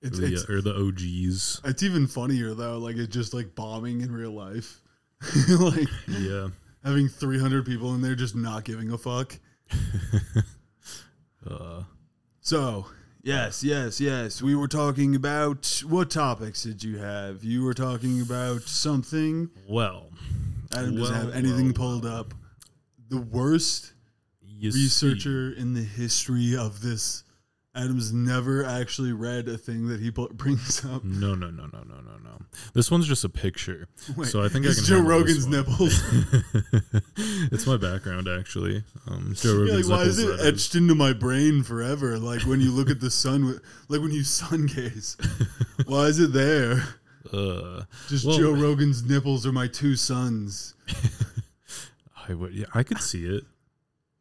It's 0.00 0.18
or 0.18 0.22
the, 0.22 0.32
it's, 0.32 0.48
or 0.48 0.62
the 0.62 0.74
OGs. 0.74 1.60
It's 1.64 1.82
even 1.82 2.06
funnier 2.06 2.54
though, 2.54 2.78
like 2.78 2.96
it's 2.96 3.12
just 3.14 3.34
like 3.34 3.54
bombing 3.54 4.00
in 4.00 4.10
real 4.10 4.32
life. 4.32 4.80
like 5.50 5.88
Yeah. 6.06 6.48
having 6.82 7.08
300 7.08 7.66
people 7.66 7.94
in 7.94 8.00
there 8.00 8.14
just 8.14 8.34
not 8.36 8.64
giving 8.64 8.90
a 8.90 8.96
fuck. 8.96 9.38
Uh, 11.48 11.82
So, 12.40 12.86
yes, 13.28 13.62
yes, 13.62 14.00
yes. 14.00 14.40
We 14.42 14.54
were 14.54 14.68
talking 14.68 15.14
about 15.14 15.82
what 15.86 16.10
topics 16.10 16.62
did 16.62 16.82
you 16.82 16.98
have? 16.98 17.44
You 17.44 17.62
were 17.64 17.74
talking 17.74 18.20
about 18.20 18.62
something. 18.62 19.50
well, 19.68 20.08
Adam 20.74 20.96
doesn't 20.96 21.14
Well, 21.14 21.26
have 21.26 21.34
anything 21.34 21.66
well, 21.66 21.74
pulled 21.74 22.06
up. 22.06 22.34
The 23.08 23.20
worst 23.20 23.92
you 24.42 24.70
see- 24.72 24.82
researcher 24.84 25.52
in 25.52 25.74
the 25.74 25.82
history 25.82 26.56
of 26.56 26.80
this. 26.80 27.24
Adam's 27.78 28.12
never 28.12 28.64
actually 28.64 29.12
read 29.12 29.48
a 29.48 29.56
thing 29.56 29.86
that 29.88 30.00
he 30.00 30.10
brings 30.32 30.84
up. 30.84 31.04
No, 31.04 31.34
no, 31.34 31.50
no, 31.50 31.64
no, 31.66 31.78
no, 31.84 31.94
no, 32.00 32.16
no. 32.24 32.42
This 32.74 32.90
one's 32.90 33.06
just 33.06 33.24
a 33.24 33.28
picture. 33.28 33.86
Wait, 34.16 34.26
so 34.28 34.42
I 34.42 34.48
think 34.48 34.66
I 34.66 34.70
it's 34.70 34.80
can. 34.86 34.98
Joe 34.98 35.00
Rogan's 35.08 35.46
nipples. 35.46 36.02
it's 37.52 37.66
my 37.66 37.76
background 37.76 38.26
actually. 38.28 38.82
Um, 39.06 39.32
Joe 39.36 39.52
Yeah, 39.54 39.60
Rogan's 39.60 39.88
like, 39.88 39.98
why 39.98 40.04
is 40.04 40.18
it 40.18 40.40
etched 40.40 40.74
into 40.74 40.94
my 40.94 41.12
brain 41.12 41.62
forever? 41.62 42.18
Like 42.18 42.42
when 42.42 42.60
you 42.60 42.70
look 42.72 42.90
at 42.90 43.00
the 43.00 43.10
sun, 43.10 43.60
like 43.88 44.00
when 44.00 44.12
you 44.12 44.24
sun 44.24 44.66
gaze. 44.66 45.16
why 45.86 46.04
is 46.06 46.18
it 46.18 46.32
there? 46.32 46.82
Uh, 47.30 47.82
Just 48.08 48.24
Well- 48.24 48.38
Joe 48.38 48.52
Rogan's 48.52 49.02
nipples 49.02 49.44
are 49.44 49.52
my 49.52 49.66
two 49.66 49.96
sons. 49.96 50.74
I 52.26 52.32
would. 52.32 52.54
Yeah, 52.54 52.64
I 52.74 52.82
could 52.84 53.00
see 53.02 53.26
it. 53.26 53.44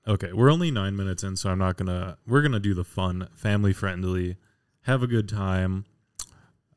Okay, 0.08 0.32
we're 0.32 0.50
only 0.50 0.72
nine 0.72 0.96
minutes 0.96 1.24
in, 1.24 1.36
so 1.36 1.50
I'm 1.50 1.60
not 1.60 1.76
gonna. 1.76 2.18
We're 2.26 2.42
gonna 2.42 2.62
do 2.62 2.74
the 2.74 2.86
fun, 2.86 3.28
family 3.36 3.74
friendly, 3.74 4.38
have 4.84 5.04
a 5.04 5.08
good 5.08 5.28
time. 5.28 5.86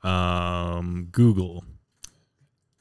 Um, 0.03 1.09
Google 1.13 1.65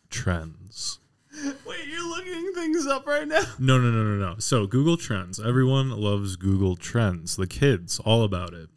trends. 0.09 0.99
Wait, 1.67 1.87
you're 1.87 2.09
looking 2.09 2.51
things 2.55 2.87
up 2.87 3.05
right 3.05 3.27
now? 3.27 3.41
No, 3.59 3.77
no, 3.77 3.91
no, 3.91 4.03
no, 4.03 4.15
no. 4.15 4.39
So 4.39 4.65
Google 4.65 4.97
Trends. 4.97 5.39
Everyone 5.39 5.91
loves 5.91 6.35
Google 6.35 6.75
Trends. 6.75 7.35
The 7.35 7.45
kids, 7.45 7.99
all 7.99 8.23
about 8.23 8.53
it. 8.53 8.69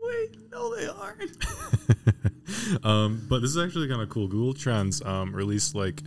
Wait, 0.00 0.36
no, 0.50 0.74
they 0.74 0.88
aren't. 0.88 2.84
um, 2.84 3.24
but 3.28 3.40
this 3.40 3.50
is 3.50 3.58
actually 3.58 3.86
kind 3.88 4.02
of 4.02 4.08
cool. 4.08 4.26
Google 4.26 4.54
Trends 4.54 5.00
um, 5.02 5.34
released 5.34 5.74
like 5.76 6.02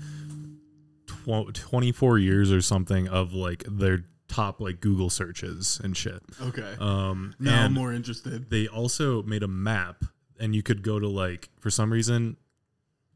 tw- 1.07 1.53
24 1.53 2.19
years 2.19 2.51
or 2.51 2.61
something 2.61 3.07
of 3.07 3.33
like 3.33 3.63
their 3.69 4.03
top 4.27 4.59
like 4.61 4.79
Google 4.79 5.09
searches 5.09 5.79
and 5.83 5.95
shit. 5.95 6.21
Okay. 6.41 6.75
Um, 6.79 7.35
now 7.39 7.65
I'm 7.65 7.73
more 7.73 7.93
interested. 7.93 8.49
they 8.49 8.67
also 8.67 9.23
made 9.23 9.43
a 9.43 9.47
map, 9.47 10.03
and 10.39 10.55
you 10.55 10.63
could 10.63 10.81
go 10.83 10.99
to 10.99 11.07
like 11.07 11.49
for 11.59 11.69
some 11.69 11.91
reason, 11.91 12.37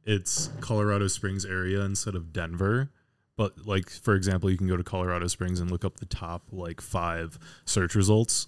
it's 0.06 0.50
Colorado 0.62 1.08
Springs 1.08 1.46
area 1.46 1.82
instead 1.82 2.16
of 2.16 2.32
Denver. 2.34 2.92
But 3.36 3.66
like 3.68 3.90
for 3.90 4.16
example, 4.16 4.50
you 4.50 4.58
can 4.58 4.68
go 4.68 4.78
to 4.78 4.84
Colorado 4.84 5.28
Springs 5.28 5.60
and 5.60 5.70
look 5.70 5.86
up 5.86 5.98
the 5.98 6.06
top 6.06 6.44
like 6.52 6.82
five 6.82 7.38
search 7.66 7.94
results 7.96 8.48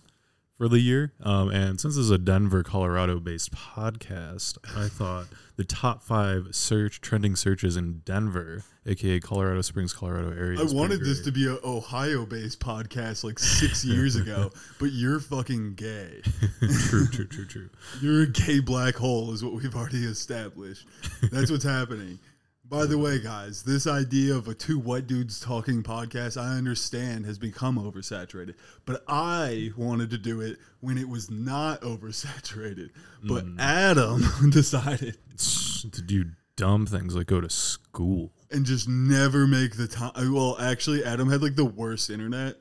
for 0.57 0.67
the 0.67 0.79
year. 0.79 1.13
Um, 1.23 1.49
and 1.49 1.79
since 1.79 1.95
this 1.95 2.03
is 2.05 2.11
a 2.11 2.17
Denver, 2.17 2.63
Colorado 2.63 3.19
based 3.19 3.51
podcast, 3.53 4.57
I 4.75 4.87
thought 4.89 5.27
the 5.59 5.65
top 5.65 6.01
five 6.01 6.47
search 6.51 7.01
trending 7.01 7.35
searches 7.35 7.75
in 7.75 7.99
Denver, 8.05 8.63
aka 8.85 9.19
Colorado 9.19 9.59
Springs, 9.61 9.91
Colorado 9.91 10.31
area. 10.31 10.57
I 10.57 10.63
wanted 10.63 11.01
this 11.01 11.19
to 11.25 11.33
be 11.33 11.49
an 11.49 11.59
Ohio-based 11.65 12.61
podcast 12.61 13.25
like 13.25 13.37
six 13.37 13.83
years 13.85 14.15
ago, 14.15 14.51
but 14.79 14.93
you're 14.93 15.19
fucking 15.19 15.73
gay. 15.73 16.21
true, 16.87 17.07
true, 17.07 17.27
true, 17.27 17.45
true. 17.49 17.69
You're 18.01 18.23
a 18.23 18.27
gay 18.27 18.61
black 18.61 18.95
hole, 18.95 19.33
is 19.33 19.43
what 19.43 19.53
we've 19.53 19.75
already 19.75 20.05
established. 20.05 20.87
That's 21.29 21.51
what's 21.51 21.65
happening. 21.65 22.19
By 22.69 22.85
the 22.85 22.99
way, 22.99 23.19
guys, 23.19 23.63
this 23.63 23.87
idea 23.87 24.35
of 24.35 24.47
a 24.47 24.53
two 24.53 24.77
white 24.77 25.07
dudes 25.07 25.39
talking 25.39 25.81
podcast, 25.81 26.39
I 26.39 26.55
understand, 26.55 27.25
has 27.25 27.39
become 27.39 27.77
oversaturated. 27.79 28.53
But 28.85 29.03
I 29.07 29.71
wanted 29.75 30.11
to 30.11 30.19
do 30.19 30.41
it 30.41 30.57
when 30.79 30.97
it 30.99 31.09
was 31.09 31.31
not 31.31 31.81
oversaturated. 31.81 32.91
But 33.23 33.43
hmm. 33.45 33.59
Adam 33.59 34.23
decided 34.51 35.17
To 35.37 36.01
do 36.01 36.25
dumb 36.55 36.85
things 36.85 37.15
like 37.15 37.25
go 37.27 37.41
to 37.41 37.49
school. 37.49 38.31
and 38.51 38.65
just 38.65 38.87
never 38.87 39.47
make 39.47 39.75
the 39.75 39.87
time. 39.87 40.11
Uh, 40.13 40.25
well, 40.31 40.55
actually, 40.59 41.03
Adam 41.03 41.29
had 41.29 41.41
like 41.41 41.55
the 41.55 41.65
worst 41.65 42.09
internet. 42.11 42.57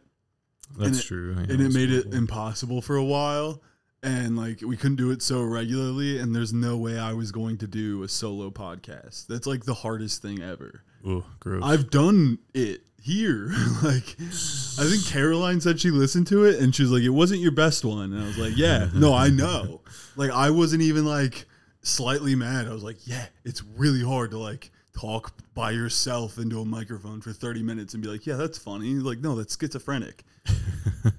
That's 0.79 1.01
it- 1.01 1.05
true. 1.05 1.35
yeah, 1.35 1.53
and 1.53 1.61
it 1.61 1.73
made 1.75 1.91
it 1.91 2.05
horrible. 2.05 2.15
impossible 2.15 2.81
for 2.83 2.97
a 2.97 3.05
while 3.05 3.61
and 4.03 4.37
like 4.37 4.61
we 4.63 4.77
couldn't 4.77 4.97
do 4.97 5.11
it 5.11 5.23
so 5.23 5.43
regularly 5.43 6.19
and 6.21 6.35
there's 6.35 6.53
no 6.53 6.77
way 6.77 6.99
i 6.99 7.13
was 7.13 7.33
going 7.33 7.59
to 7.59 7.67
do 7.67 8.03
a 8.05 8.09
solo 8.09 8.51
podcast. 8.51 9.27
That's 9.27 9.47
like 9.47 9.65
the 9.65 9.75
hardest 9.75 10.23
thing 10.23 10.41
ever. 10.43 10.83
Ugh, 11.09 11.25
gross. 11.41 11.63
i've 11.65 11.91
done 11.91 12.39
it 12.55 12.83
here. 13.03 13.51
Like 13.83 14.17
i 14.21 14.85
think 14.89 15.07
caroline 15.07 15.61
said 15.61 15.81
she 15.81 15.91
listened 15.91 16.27
to 16.29 16.45
it 16.45 16.61
and 16.61 16.75
she 16.75 16.83
was 16.83 16.93
like 16.93 17.03
it 17.03 17.09
wasn't 17.11 17.41
your 17.41 17.53
best 17.53 17.85
one. 17.85 18.13
And 18.13 18.23
i 18.23 18.27
was 18.27 18.39
like 18.39 18.57
yeah 18.57 18.89
no 18.95 19.15
i 19.15 19.29
know. 19.29 19.81
Like 20.17 20.31
i 20.33 20.51
wasn't 20.51 20.83
even 20.83 21.05
like 21.05 21.47
slightly 21.83 22.35
mad. 22.35 22.67
I 22.67 22.73
was 22.73 22.83
like 22.83 23.07
yeah 23.07 23.27
it's 23.45 23.63
really 23.77 24.05
hard 24.05 24.31
to 24.33 24.39
like 24.39 24.71
talk 24.97 25.33
by 25.55 25.71
yourself 25.71 26.39
into 26.39 26.61
a 26.61 26.65
microphone 26.65 27.21
for 27.21 27.33
30 27.33 27.63
minutes 27.63 27.95
and 27.95 28.03
be 28.03 28.09
like 28.09 28.27
yeah 28.27 28.35
that's 28.35 28.59
funny 28.59 28.95
like 28.95 29.19
no 29.21 29.35
that's 29.37 29.57
schizophrenic. 29.59 30.25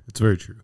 It's 0.09 0.19
very 0.19 0.38
true. 0.38 0.55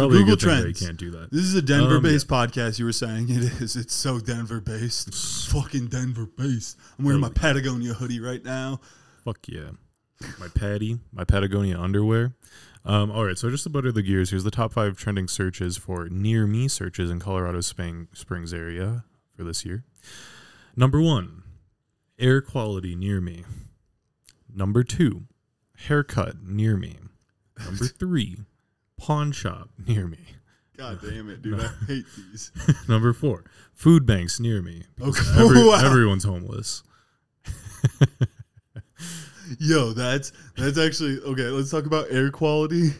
Probably 0.00 0.18
Google 0.18 0.32
a 0.32 0.36
good 0.36 0.40
thing 0.40 0.56
that 0.56 0.62
Trends. 0.62 0.86
can't 0.86 0.96
do 0.98 1.10
that. 1.12 1.30
This 1.30 1.42
is 1.42 1.54
a 1.54 1.62
Denver 1.62 2.00
based 2.00 2.28
podcast. 2.28 2.78
You 2.78 2.84
were 2.84 2.92
saying 2.92 3.26
it 3.30 3.60
is. 3.60 3.76
It's 3.76 3.94
so 3.94 4.18
Denver 4.18 4.60
based. 4.60 5.14
Fucking 5.50 5.86
Denver 5.88 6.26
based. 6.26 6.78
I'm 6.98 7.04
wearing 7.04 7.20
my 7.20 7.30
Patagonia 7.30 7.94
hoodie 7.94 8.20
right 8.20 8.44
now. 8.44 8.80
Fuck 9.24 9.48
yeah. 9.48 9.70
My 10.38 10.48
Patty, 10.48 10.98
my 11.12 11.24
Patagonia 11.24 11.78
underwear. 11.80 12.34
Um, 12.84 13.10
all 13.10 13.26
right, 13.26 13.36
so 13.38 13.50
just 13.50 13.64
to 13.64 13.70
butter 13.70 13.92
the 13.92 14.02
gears, 14.02 14.30
here's 14.30 14.44
the 14.44 14.50
top 14.50 14.72
five 14.72 14.96
trending 14.96 15.28
searches 15.28 15.76
for 15.76 16.08
near 16.08 16.46
me 16.46 16.66
searches 16.68 17.10
in 17.10 17.20
Colorado 17.20 17.60
Spring, 17.60 18.08
Springs 18.14 18.54
area 18.54 19.04
for 19.36 19.44
this 19.44 19.64
year. 19.64 19.84
Number 20.76 21.00
one, 21.00 21.42
air 22.18 22.40
quality 22.40 22.94
near 22.94 23.20
me. 23.20 23.44
Number 24.54 24.82
two, 24.82 25.24
haircut 25.76 26.42
near 26.42 26.76
me. 26.76 26.96
Number 27.62 27.84
three, 27.98 28.38
pawn 29.00 29.32
shop 29.32 29.70
near 29.86 30.06
me. 30.06 30.18
God 30.76 30.98
damn 31.02 31.28
it, 31.30 31.42
dude. 31.42 31.60
I 31.60 31.68
hate 31.86 32.04
these. 32.16 32.52
Number 32.88 33.12
four, 33.12 33.44
food 33.74 34.06
banks 34.06 34.38
near 34.38 34.62
me. 34.62 34.84
Okay. 35.00 35.20
Every, 35.38 35.64
Wow. 35.64 35.80
Everyone's 35.84 36.24
homeless. 36.24 36.82
Yo, 39.58 39.92
that's 39.92 40.32
that's 40.56 40.78
actually 40.78 41.18
okay. 41.20 41.48
Let's 41.48 41.70
talk 41.70 41.84
about 41.84 42.06
air 42.10 42.30
quality 42.30 42.90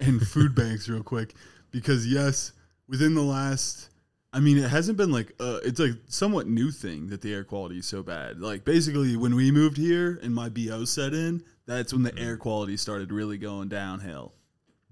and 0.00 0.20
food 0.20 0.54
banks 0.54 0.86
real 0.88 1.02
quick 1.02 1.34
because 1.70 2.06
yes, 2.06 2.52
within 2.88 3.14
the 3.14 3.22
last, 3.22 3.88
I 4.32 4.40
mean, 4.40 4.58
it 4.58 4.68
hasn't 4.68 4.98
been 4.98 5.10
like 5.10 5.32
uh, 5.40 5.60
it's 5.64 5.80
a 5.80 5.94
somewhat 6.08 6.46
new 6.46 6.70
thing 6.70 7.06
that 7.08 7.22
the 7.22 7.32
air 7.32 7.42
quality 7.42 7.78
is 7.78 7.86
so 7.86 8.02
bad. 8.02 8.38
Like 8.40 8.64
basically, 8.66 9.16
when 9.16 9.34
we 9.34 9.50
moved 9.50 9.78
here 9.78 10.18
and 10.22 10.34
my 10.34 10.50
bo 10.50 10.84
set 10.84 11.14
in, 11.14 11.42
that's 11.66 11.92
when 11.92 12.02
the 12.02 12.16
air 12.18 12.36
quality 12.36 12.76
started 12.76 13.10
really 13.10 13.38
going 13.38 13.68
downhill. 13.68 14.34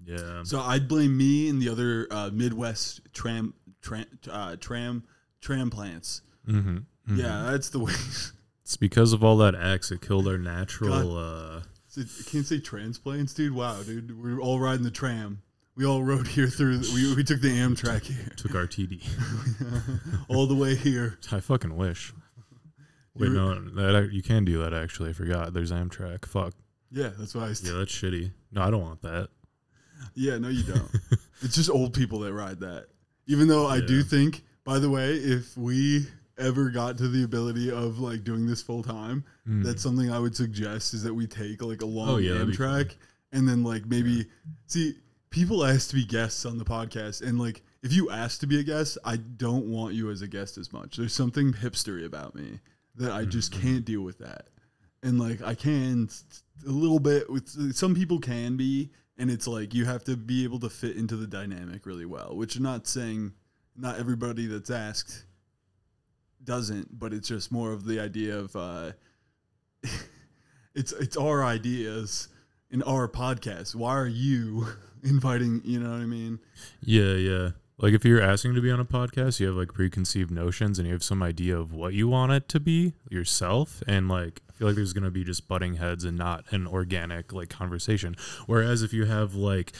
Yeah. 0.05 0.43
So 0.43 0.59
I'd 0.59 0.87
blame 0.87 1.17
me 1.17 1.49
and 1.49 1.61
the 1.61 1.69
other 1.69 2.07
uh, 2.11 2.29
Midwest 2.33 3.01
tram 3.13 3.53
tram 3.81 4.05
uh, 4.29 4.55
tram 4.57 5.03
tram 5.41 5.69
plants. 5.69 6.21
Mm-hmm. 6.47 7.17
Yeah, 7.17 7.49
that's 7.51 7.69
the 7.69 7.79
way. 7.79 7.93
It's 8.63 8.77
because 8.77 9.11
of 9.13 9.23
all 9.23 9.37
that 9.37 9.55
axe 9.55 9.91
it 9.91 10.01
killed 10.01 10.27
our 10.27 10.37
natural. 10.37 11.17
Uh, 11.17 11.61
I 11.97 12.03
can't 12.25 12.45
say 12.45 12.59
transplants, 12.59 13.33
dude. 13.33 13.53
Wow, 13.53 13.83
dude, 13.83 14.21
we're 14.23 14.39
all 14.39 14.59
riding 14.59 14.83
the 14.83 14.91
tram. 14.91 15.41
We 15.75 15.85
all 15.85 16.03
rode 16.03 16.27
here 16.27 16.47
through. 16.47 16.77
The, 16.77 16.93
we 16.93 17.15
we 17.15 17.23
took 17.23 17.41
the 17.41 17.49
Amtrak 17.49 18.03
here, 18.03 18.31
took 18.37 18.55
our 18.55 18.67
TD. 18.67 19.03
all 20.29 20.47
the 20.47 20.55
way 20.55 20.75
here. 20.75 21.19
I 21.31 21.39
fucking 21.39 21.75
wish. 21.75 22.13
Wait, 23.15 23.27
You 23.27 23.33
no, 23.33 23.59
that 23.75 24.11
you 24.11 24.23
can 24.23 24.45
do 24.45 24.59
that. 24.63 24.73
Actually, 24.73 25.09
I 25.09 25.13
forgot. 25.13 25.53
There's 25.53 25.71
Amtrak. 25.71 26.25
Fuck. 26.25 26.53
Yeah, 26.91 27.09
that's 27.17 27.35
why 27.35 27.43
I. 27.43 27.47
Yeah, 27.47 27.73
that's 27.73 27.91
shitty. 27.91 28.31
No, 28.51 28.61
I 28.61 28.71
don't 28.71 28.81
want 28.81 29.01
that. 29.01 29.29
Yeah, 30.15 30.37
no, 30.37 30.49
you 30.49 30.63
don't. 30.63 30.89
it's 31.41 31.55
just 31.55 31.69
old 31.69 31.93
people 31.93 32.19
that 32.19 32.33
ride 32.33 32.59
that. 32.61 32.87
Even 33.27 33.47
though 33.47 33.67
I 33.67 33.79
do 33.79 34.03
think, 34.03 34.43
by 34.63 34.79
the 34.79 34.89
way, 34.89 35.13
if 35.15 35.55
we 35.57 36.05
ever 36.37 36.69
got 36.69 36.97
to 36.97 37.07
the 37.07 37.23
ability 37.23 37.71
of 37.71 37.99
like 37.99 38.23
doing 38.23 38.45
this 38.47 38.61
full 38.61 38.83
time, 38.83 39.23
Mm. 39.47 39.61
that's 39.63 39.83
something 39.83 40.09
I 40.09 40.19
would 40.19 40.35
suggest 40.35 40.93
is 40.93 41.03
that 41.03 41.13
we 41.13 41.27
take 41.27 41.61
like 41.61 41.81
a 41.81 41.85
long 41.85 42.09
Oh, 42.09 42.17
yeah, 42.17 42.31
Amtrak 42.35 42.95
and 43.33 43.47
then 43.47 43.61
like 43.63 43.85
maybe 43.85 44.25
see 44.67 44.93
people 45.31 45.65
ask 45.65 45.89
to 45.89 45.95
be 45.95 46.05
guests 46.05 46.45
on 46.45 46.57
the 46.57 46.63
podcast 46.63 47.21
and 47.21 47.37
like 47.39 47.61
if 47.81 47.91
you 47.91 48.09
ask 48.09 48.39
to 48.39 48.47
be 48.47 48.59
a 48.61 48.63
guest, 48.63 48.97
I 49.03 49.17
don't 49.17 49.65
want 49.65 49.95
you 49.95 50.09
as 50.11 50.21
a 50.21 50.27
guest 50.27 50.57
as 50.57 50.71
much. 50.71 50.95
There's 50.95 51.11
something 51.13 51.51
hipstery 51.51 52.05
about 52.05 52.35
me 52.35 52.59
that 52.95 53.11
I 53.11 53.25
just 53.25 53.51
Mhm. 53.51 53.61
can't 53.61 53.85
deal 53.85 54.01
with 54.01 54.19
that. 54.19 54.47
And 55.03 55.19
like 55.19 55.41
I 55.43 55.53
can 55.53 56.09
a 56.65 56.71
little 56.71 56.99
bit 56.99 57.29
with 57.29 57.75
some 57.75 57.93
people 57.93 58.19
can 58.19 58.57
be 58.57 58.89
and 59.17 59.29
it's 59.29 59.47
like 59.47 59.73
you 59.73 59.85
have 59.85 60.03
to 60.05 60.17
be 60.17 60.43
able 60.43 60.59
to 60.59 60.69
fit 60.69 60.95
into 60.95 61.15
the 61.15 61.27
dynamic 61.27 61.85
really 61.85 62.05
well, 62.05 62.35
which 62.35 62.55
I'm 62.55 62.63
not 62.63 62.87
saying 62.87 63.33
not 63.75 63.99
everybody 63.99 64.47
that's 64.47 64.69
asked 64.69 65.25
doesn't, 66.43 66.99
but 66.99 67.13
it's 67.13 67.27
just 67.27 67.51
more 67.51 67.71
of 67.71 67.85
the 67.85 67.99
idea 67.99 68.37
of 68.37 68.55
uh, 68.55 68.91
it's 70.75 70.91
it's 70.93 71.17
our 71.17 71.43
ideas 71.43 72.29
in 72.71 72.81
our 72.83 73.07
podcast. 73.07 73.75
Why 73.75 73.95
are 73.95 74.07
you 74.07 74.67
inviting? 75.03 75.61
You 75.63 75.79
know 75.79 75.91
what 75.91 76.01
I 76.01 76.05
mean? 76.05 76.39
Yeah, 76.81 77.13
yeah. 77.13 77.49
Like 77.77 77.93
if 77.93 78.05
you're 78.05 78.21
asking 78.21 78.55
to 78.55 78.61
be 78.61 78.71
on 78.71 78.79
a 78.79 78.85
podcast, 78.85 79.39
you 79.39 79.47
have 79.47 79.55
like 79.55 79.73
preconceived 79.73 80.31
notions 80.31 80.79
and 80.79 80.87
you 80.87 80.93
have 80.93 81.03
some 81.03 81.23
idea 81.23 81.57
of 81.57 81.73
what 81.73 81.93
you 81.93 82.07
want 82.07 82.31
it 82.31 82.47
to 82.49 82.59
be 82.59 82.93
yourself. 83.09 83.83
And 83.87 84.07
like 84.07 84.41
feel 84.63 84.69
like 84.69 84.75
there's 84.77 84.93
gonna 84.93 85.11
be 85.11 85.25
just 85.25 85.47
butting 85.49 85.75
heads 85.75 86.05
and 86.05 86.17
not 86.17 86.45
an 86.51 86.65
organic 86.67 87.33
like 87.33 87.49
conversation. 87.49 88.15
Whereas 88.45 88.81
if 88.81 88.93
you 88.93 89.03
have 89.05 89.35
like 89.35 89.73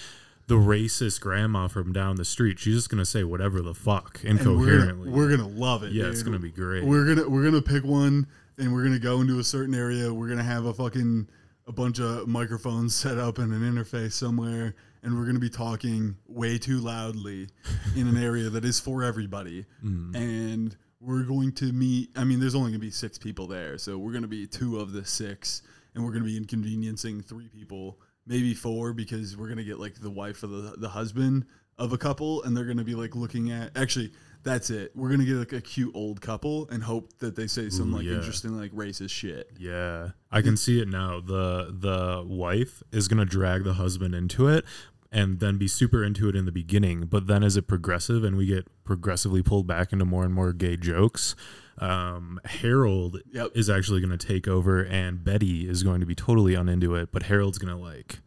the 0.47 0.55
racist 0.55 1.21
grandma 1.21 1.69
from 1.69 1.93
down 1.93 2.17
the 2.17 2.25
street, 2.25 2.59
she's 2.59 2.75
just 2.75 2.89
gonna 2.89 3.05
say 3.05 3.23
whatever 3.23 3.61
the 3.61 3.73
fuck 3.73 4.19
And 4.25 4.37
we're 4.39 4.51
incoherently. 4.51 5.09
gonna, 5.09 5.17
we're 5.17 5.29
gonna 5.37 5.47
love 5.47 5.83
it. 5.83 5.93
yeah, 5.93 6.05
it's 6.07 6.21
gonna 6.21 6.37
be 6.39 6.51
great. 6.51 6.83
We're 6.83 7.05
gonna 7.15 7.29
we're 7.29 7.43
gonna 7.45 7.61
pick 7.61 7.85
one, 7.85 8.27
and 8.57 8.73
we're 8.73 8.83
gonna 8.83 8.99
go 8.99 9.21
into 9.21 9.39
a 9.39 9.43
certain 9.43 9.73
area. 9.73 10.13
We're 10.13 10.27
gonna 10.27 10.43
have 10.43 10.65
a 10.65 10.73
fucking 10.73 11.29
a 11.65 11.71
bunch 11.71 11.99
of 12.01 12.27
microphones 12.27 12.93
set 12.93 13.17
up 13.17 13.39
in 13.39 13.53
an 13.53 13.61
interface 13.61 14.11
somewhere, 14.11 14.75
and 15.01 15.17
we're 15.17 15.25
gonna 15.25 15.39
be 15.39 15.49
talking 15.49 16.17
way 16.27 16.57
too 16.57 16.79
loudly 16.81 17.47
in 17.95 18.07
an 18.09 18.17
area 18.21 18.49
that 18.49 18.65
is 18.65 18.81
for 18.81 19.01
everybody. 19.03 19.65
Mm. 19.85 20.15
And 20.15 20.77
we're 21.03 21.23
going 21.23 21.51
to 21.53 21.71
meet. 21.71 22.09
I 22.15 22.23
mean, 22.23 22.39
there's 22.39 22.55
only 22.55 22.71
gonna 22.71 22.79
be 22.79 22.91
six 22.91 23.17
people 23.17 23.47
there, 23.47 23.77
so 23.77 23.97
we're 23.97 24.13
gonna 24.13 24.27
be 24.27 24.47
two 24.47 24.79
of 24.79 24.91
the 24.93 25.05
six, 25.05 25.61
and 25.93 26.03
we're 26.03 26.11
gonna 26.11 26.25
be 26.25 26.37
inconveniencing 26.37 27.21
three 27.21 27.49
people, 27.49 27.99
maybe 28.25 28.53
four, 28.53 28.93
because 28.93 29.35
we're 29.37 29.49
gonna 29.49 29.63
get 29.63 29.79
like 29.79 29.95
the 29.95 30.09
wife 30.09 30.43
or 30.43 30.47
the 30.47 30.75
the 30.77 30.89
husband 30.89 31.45
of 31.77 31.91
a 31.91 31.97
couple, 31.97 32.43
and 32.43 32.55
they're 32.55 32.65
gonna 32.65 32.83
be 32.83 32.95
like 32.95 33.15
looking 33.15 33.51
at 33.51 33.75
actually. 33.77 34.11
That's 34.45 34.69
it. 34.69 34.91
We're 34.93 35.09
gonna 35.09 35.23
get 35.23 35.35
like 35.35 35.53
a 35.53 35.61
cute 35.61 35.95
old 35.95 36.19
couple 36.19 36.67
and 36.69 36.83
hope 36.83 37.17
that 37.19 37.33
they 37.33 37.47
say 37.47 37.69
some 37.69 37.93
Ooh, 37.93 37.97
like 37.99 38.05
yeah. 38.05 38.15
interesting 38.15 38.57
like 38.59 38.73
racist 38.73 39.11
shit. 39.11 39.49
Yeah, 39.57 40.09
I 40.33 40.41
can 40.41 40.57
see 40.57 40.81
it 40.81 40.89
now. 40.89 41.21
the 41.21 41.67
The 41.71 42.25
wife 42.27 42.83
is 42.91 43.07
gonna 43.07 43.23
drag 43.23 43.63
the 43.63 43.75
husband 43.75 44.13
into 44.13 44.49
it, 44.49 44.65
and 45.13 45.39
then 45.39 45.57
be 45.57 45.67
super 45.67 46.03
into 46.03 46.27
it 46.27 46.35
in 46.35 46.45
the 46.45 46.51
beginning. 46.51 47.05
But 47.05 47.27
then, 47.27 47.43
as 47.43 47.55
it 47.55 47.67
progressive, 47.67 48.23
and 48.23 48.35
we 48.35 48.45
get 48.47 48.67
progressively 48.83 49.41
pulled 49.43 49.67
back 49.67 49.93
into 49.93 50.03
more 50.05 50.23
and 50.25 50.33
more 50.33 50.51
gay 50.51 50.75
jokes, 50.75 51.35
um, 51.77 52.39
Harold 52.45 53.21
Yep. 53.31 53.51
is 53.55 53.69
actually 53.69 54.01
gonna 54.01 54.17
take 54.17 54.47
over, 54.47 54.83
and 54.83 55.23
Betty 55.23 55.67
is 55.69 55.83
going 55.83 55.99
to 56.01 56.05
be 56.05 56.15
totally 56.15 56.53
uninto 56.53 57.01
it. 57.01 57.09
But 57.11 57.23
Harold's 57.23 57.57
gonna 57.57 57.79
like, 57.79 58.19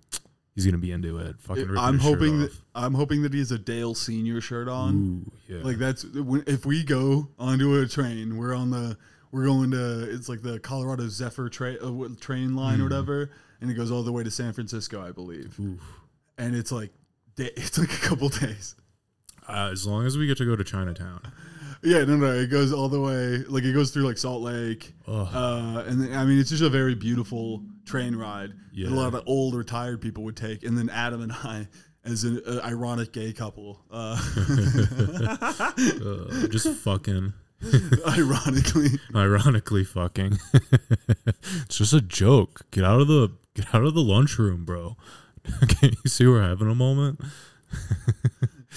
he's 0.54 0.64
gonna 0.64 0.78
be 0.78 0.92
into 0.92 1.18
it. 1.18 1.36
Fucking. 1.40 1.62
ripping 1.64 1.78
I'm 1.78 1.98
hoping 1.98 2.38
that. 2.40 2.52
I'm 2.74 2.94
hoping 2.94 3.22
that 3.22 3.32
he 3.32 3.38
has 3.40 3.52
a 3.52 3.58
Dale 3.58 3.94
Senior 3.94 4.40
shirt 4.40 4.68
on. 4.68 5.24
Ooh, 5.26 5.32
yeah. 5.54 5.62
Like 5.62 5.78
that's 5.78 6.04
if 6.14 6.64
we 6.66 6.82
go 6.84 7.28
onto 7.38 7.74
a 7.76 7.86
train, 7.86 8.36
we're 8.36 8.54
on 8.54 8.70
the 8.70 8.96
we're 9.32 9.44
going 9.44 9.70
to 9.72 10.08
it's 10.10 10.28
like 10.28 10.42
the 10.42 10.58
Colorado 10.60 11.08
Zephyr 11.08 11.48
tra- 11.48 11.74
uh, 11.74 12.08
train 12.20 12.54
line 12.56 12.80
or 12.80 12.84
Mhm. 12.84 12.90
whatever, 12.90 13.30
and 13.60 13.70
it 13.70 13.74
goes 13.74 13.90
all 13.90 14.02
the 14.02 14.12
way 14.12 14.22
to 14.24 14.30
San 14.30 14.52
Francisco, 14.52 15.00
I 15.06 15.10
believe. 15.12 15.58
Oof. 15.60 15.80
And 16.38 16.54
it's 16.54 16.72
like. 16.72 16.90
It's 17.38 17.76
like 17.76 17.92
a 17.92 17.96
couple 18.00 18.30
days. 18.30 18.74
Uh, 19.46 19.68
as 19.70 19.86
long 19.86 20.06
as 20.06 20.16
we 20.16 20.26
get 20.26 20.38
to 20.38 20.46
go 20.46 20.56
to 20.56 20.64
Chinatown. 20.64 21.20
Yeah, 21.82 22.04
no, 22.04 22.16
no, 22.16 22.32
it 22.32 22.46
goes 22.50 22.72
all 22.72 22.88
the 22.88 22.98
way. 23.00 23.44
Like 23.46 23.62
it 23.64 23.74
goes 23.74 23.90
through 23.90 24.04
like 24.04 24.16
Salt 24.16 24.40
Lake, 24.40 24.94
uh, 25.06 25.84
and 25.86 26.00
then, 26.00 26.14
I 26.14 26.24
mean 26.24 26.38
it's 26.38 26.48
just 26.48 26.62
a 26.62 26.70
very 26.70 26.94
beautiful 26.94 27.62
train 27.84 28.16
ride. 28.16 28.54
Yeah. 28.72 28.88
that 28.88 28.94
a 28.94 28.96
lot 28.96 29.14
of 29.14 29.22
old 29.26 29.54
retired 29.54 30.00
people 30.00 30.24
would 30.24 30.36
take, 30.38 30.64
and 30.64 30.78
then 30.78 30.88
Adam 30.88 31.20
and 31.20 31.30
I, 31.30 31.68
as 32.04 32.24
an 32.24 32.40
uh, 32.46 32.60
ironic 32.64 33.12
gay 33.12 33.34
couple, 33.34 33.82
uh, 33.90 34.16
Uh, 35.76 36.46
just 36.48 36.68
fucking. 36.78 37.34
ironically, 38.08 38.88
Ironically, 39.14 39.84
fucking. 39.84 40.38
it's 40.54 41.76
just 41.78 41.92
a 41.92 42.00
joke. 42.00 42.62
Get 42.70 42.84
out 42.84 43.00
of 43.02 43.08
the 43.08 43.32
get 43.54 43.74
out 43.74 43.84
of 43.84 43.92
the 43.94 44.00
lunchroom, 44.02 44.64
bro. 44.64 44.96
Can't 45.68 45.94
you 46.04 46.08
see 46.10 46.26
we're 46.26 46.42
having 46.42 46.70
a 46.70 46.74
moment? 46.74 47.20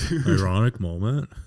Ironic 0.28 0.80
moment. 0.80 1.30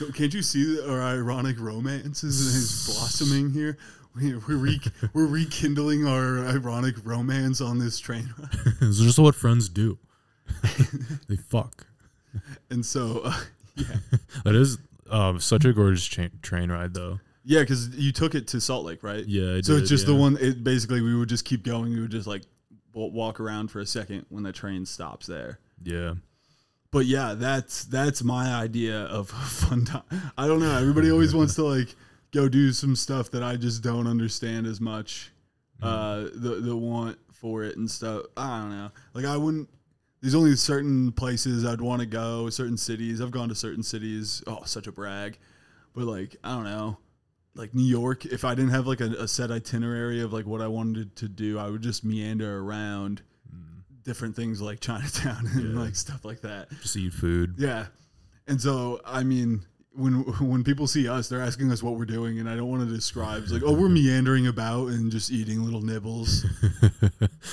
Don't- 0.00 0.14
can't 0.14 0.34
you 0.34 0.42
see 0.42 0.76
that 0.76 0.88
our 0.90 1.00
ironic 1.02 1.58
romance 1.60 2.22
is, 2.24 2.86
blossoming 2.86 3.50
here? 3.52 3.78
We- 4.14 4.34
We're 4.34 4.56
re- 4.56 4.80
we're 5.12 5.26
rekindling 5.26 6.06
our 6.06 6.46
ironic 6.46 6.94
romance 7.04 7.60
on 7.60 7.78
this 7.78 7.98
train 7.98 8.32
ride, 8.38 8.48
it's 8.80 8.98
just 8.98 9.18
what 9.18 9.34
friends 9.34 9.68
do. 9.68 9.98
they 11.28 11.36
fuck. 11.36 11.86
and 12.70 12.84
so 12.84 13.22
uh, 13.24 13.34
That 14.44 14.54
is 14.54 14.78
um, 15.10 15.38
such 15.40 15.64
a 15.66 15.72
gorgeous 15.72 16.06
cha- 16.06 16.28
train 16.42 16.70
ride, 16.70 16.94
though. 16.94 17.20
yeah, 17.44 17.60
because 17.60 17.94
you 17.96 18.10
took 18.12 18.34
it 18.34 18.46
to 18.48 18.60
Salt 18.60 18.84
Lake, 18.86 19.02
right? 19.02 19.24
Yeah. 19.26 19.56
I 19.56 19.60
So 19.60 19.74
did, 19.74 19.82
it's 19.82 19.90
just 19.90 20.06
the 20.06 20.14
one. 20.14 20.36
It 20.40 20.64
basically 20.64 21.00
we 21.02 21.14
would 21.14 21.28
just 21.28 21.44
keep 21.44 21.62
going. 21.62 21.92
We 21.92 22.00
would 22.00 22.10
just 22.10 22.26
like 22.26 22.42
walk 22.96 23.40
around 23.40 23.70
for 23.70 23.80
a 23.80 23.86
second 23.86 24.26
when 24.28 24.42
the 24.42 24.52
train 24.52 24.86
stops 24.86 25.26
there. 25.26 25.58
Yeah. 25.82 26.14
But 26.90 27.06
yeah, 27.06 27.34
that's 27.34 27.84
that's 27.84 28.22
my 28.22 28.54
idea 28.54 29.02
of 29.02 29.28
fun 29.30 29.84
time. 29.84 30.02
I 30.38 30.46
don't 30.46 30.60
know. 30.60 30.78
Everybody 30.78 31.10
always 31.10 31.34
wants 31.34 31.54
to 31.56 31.64
like 31.64 31.94
go 32.32 32.48
do 32.48 32.72
some 32.72 32.96
stuff 32.96 33.30
that 33.32 33.42
I 33.42 33.56
just 33.56 33.82
don't 33.82 34.06
understand 34.06 34.66
as 34.66 34.80
much. 34.80 35.32
Uh, 35.82 36.28
the 36.34 36.60
the 36.62 36.74
want 36.74 37.18
for 37.32 37.64
it 37.64 37.76
and 37.76 37.90
stuff. 37.90 38.22
I 38.36 38.60
don't 38.60 38.70
know. 38.70 38.90
Like 39.12 39.26
I 39.26 39.36
wouldn't. 39.36 39.68
There's 40.22 40.34
only 40.34 40.56
certain 40.56 41.12
places 41.12 41.66
I'd 41.66 41.82
want 41.82 42.00
to 42.00 42.06
go. 42.06 42.48
Certain 42.48 42.78
cities. 42.78 43.20
I've 43.20 43.30
gone 43.30 43.50
to 43.50 43.54
certain 43.54 43.82
cities. 43.82 44.42
Oh, 44.46 44.62
such 44.64 44.86
a 44.86 44.92
brag. 44.92 45.38
But 45.94 46.04
like 46.04 46.36
I 46.42 46.54
don't 46.54 46.64
know. 46.64 46.96
Like 47.56 47.74
New 47.74 47.82
York, 47.84 48.24
if 48.26 48.44
I 48.44 48.54
didn't 48.54 48.70
have 48.70 48.86
like 48.86 49.00
a, 49.00 49.06
a 49.06 49.26
set 49.28 49.50
itinerary 49.50 50.20
of 50.20 50.32
like 50.32 50.46
what 50.46 50.60
I 50.60 50.68
wanted 50.68 51.16
to 51.16 51.28
do, 51.28 51.58
I 51.58 51.68
would 51.70 51.82
just 51.82 52.04
meander 52.04 52.58
around 52.60 53.22
different 54.04 54.36
things 54.36 54.60
like 54.60 54.78
Chinatown 54.80 55.46
and 55.54 55.74
Yeah. 55.74 55.80
like 55.80 55.96
stuff 55.96 56.24
like 56.24 56.42
that. 56.42 56.68
Just 56.82 56.96
eat 56.96 57.12
food. 57.12 57.54
Yeah. 57.58 57.86
And 58.46 58.60
so, 58.60 59.00
I 59.04 59.22
mean, 59.24 59.62
when 59.94 60.12
when 60.38 60.62
people 60.62 60.86
see 60.86 61.08
us, 61.08 61.28
they're 61.30 61.40
asking 61.40 61.72
us 61.72 61.82
what 61.82 61.96
we're 61.96 62.04
doing, 62.04 62.38
and 62.38 62.48
I 62.48 62.54
don't 62.54 62.68
want 62.68 62.86
to 62.86 62.94
describe. 62.94 63.42
It's 63.44 63.50
like, 63.52 63.62
oh, 63.64 63.72
we're 63.72 63.88
meandering 64.02 64.46
about 64.46 64.88
and 64.88 65.10
just 65.10 65.32
eating 65.32 65.62
little 65.64 65.80
nibbles. 65.82 66.44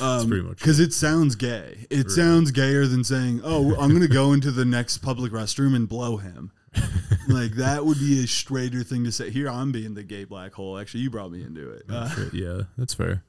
Um, 0.02 0.28
pretty 0.28 0.42
much 0.44 0.58
because 0.58 0.80
it 0.80 0.92
sounds 0.92 1.36
gay. 1.36 1.86
It 1.92 2.10
sounds 2.10 2.50
gayer 2.50 2.88
than 2.88 3.04
saying, 3.04 3.42
"Oh, 3.44 3.76
I'm 3.80 3.94
gonna 3.94 4.08
go 4.08 4.34
into 4.34 4.50
the 4.50 4.66
next 4.66 4.98
public 5.00 5.32
restroom 5.32 5.76
and 5.76 5.88
blow 5.88 6.18
him." 6.18 6.52
like 7.28 7.52
that 7.54 7.86
would 7.86 8.00
be 8.00 8.24
a 8.24 8.28
straighter 8.28 8.84
thing 8.84 9.04
to 9.06 9.12
say. 9.12 9.30
Here, 9.30 9.50
I'm 9.50 9.72
being 9.72 9.94
the 9.94 10.04
gay 10.04 10.24
black 10.24 10.54
hole. 10.54 10.78
Actually, 10.78 11.02
you 11.02 11.10
brought 11.10 11.32
me 11.32 11.44
into 11.44 11.72
it. 11.72 11.84
Uh, 11.90 12.10
yeah, 12.34 12.62
that's 12.78 12.94
fair. 12.94 13.24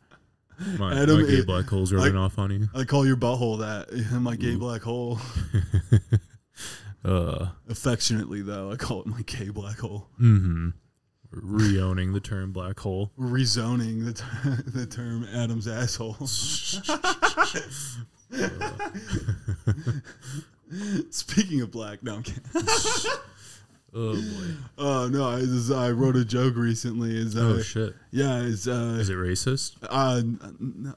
My, 0.78 0.92
Adam, 1.02 1.22
my 1.22 1.28
gay 1.28 1.34
it- 1.38 1.46
black 1.46 1.66
hole's 1.66 1.92
rubbing 1.92 2.16
off 2.16 2.38
on 2.38 2.50
you. 2.50 2.68
I 2.74 2.84
call 2.84 3.06
your 3.06 3.16
butthole 3.16 3.58
that. 3.60 3.92
My 4.20 4.36
gay 4.36 4.54
black 4.56 4.82
hole. 4.82 5.18
Uh, 7.04 7.48
Affectionately, 7.68 8.40
though, 8.40 8.70
I 8.72 8.76
call 8.76 9.00
it 9.02 9.06
my 9.06 9.20
gay 9.26 9.50
black 9.50 9.78
hole. 9.80 10.08
mm-hmm. 10.18 10.70
Re-owning 11.32 12.12
the 12.14 12.20
term 12.20 12.52
black 12.52 12.78
hole. 12.80 13.10
Rezoning 13.18 14.04
the, 14.06 14.12
ter- 14.14 14.62
the 14.70 14.86
term 14.86 15.26
Adam's 15.34 15.66
asshole. 15.68 16.16
Speaking 21.10 21.60
of 21.60 21.70
black, 21.70 22.02
no, 22.02 22.14
I'm 22.16 22.22
kidding. 22.22 22.42
Oh 23.96 24.14
boy. 24.14 24.54
Oh 24.76 25.08
no, 25.08 25.28
I, 25.28 25.40
just, 25.40 25.70
I 25.70 25.90
wrote 25.90 26.16
a 26.16 26.24
joke 26.24 26.56
recently. 26.56 27.16
Is 27.16 27.36
Oh 27.36 27.60
shit. 27.62 27.94
yeah, 28.10 28.42
it's 28.42 28.66
uh, 28.66 28.96
Is 28.98 29.08
it 29.08 29.14
racist? 29.16 29.76
uh, 29.88 30.20
no, 30.58 30.94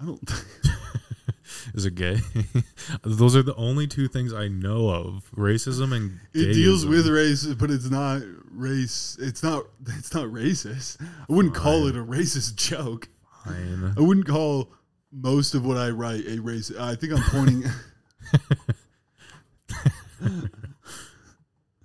I 0.00 0.04
don't. 0.06 0.20
Is 1.74 1.84
it 1.86 1.94
gay? 1.94 2.18
Those 3.04 3.36
are 3.36 3.42
the 3.42 3.54
only 3.54 3.86
two 3.86 4.08
things 4.08 4.32
I 4.32 4.48
know 4.48 4.88
of: 4.90 5.30
racism 5.36 5.94
and 5.94 6.18
It 6.34 6.54
deals 6.54 6.84
with 6.84 7.06
race, 7.06 7.44
but 7.46 7.70
it's 7.70 7.88
not 7.90 8.20
race. 8.50 9.16
It's 9.20 9.42
not. 9.44 9.66
It's 9.96 10.12
not 10.12 10.26
racist. 10.26 11.00
I 11.00 11.32
wouldn't 11.32 11.54
call 11.54 11.86
it 11.86 11.94
a 11.96 12.04
racist 12.04 12.56
joke. 12.68 13.08
Fine. 13.44 13.94
I 13.96 14.00
wouldn't 14.00 14.26
call 14.26 14.72
most 15.12 15.54
of 15.54 15.64
what 15.64 15.76
I 15.76 15.90
write 15.90 16.26
a 16.26 16.38
racist. 16.38 16.80
I 16.80 16.96
think 16.96 17.12
I'm 17.12 17.22
pointing. 17.30 17.64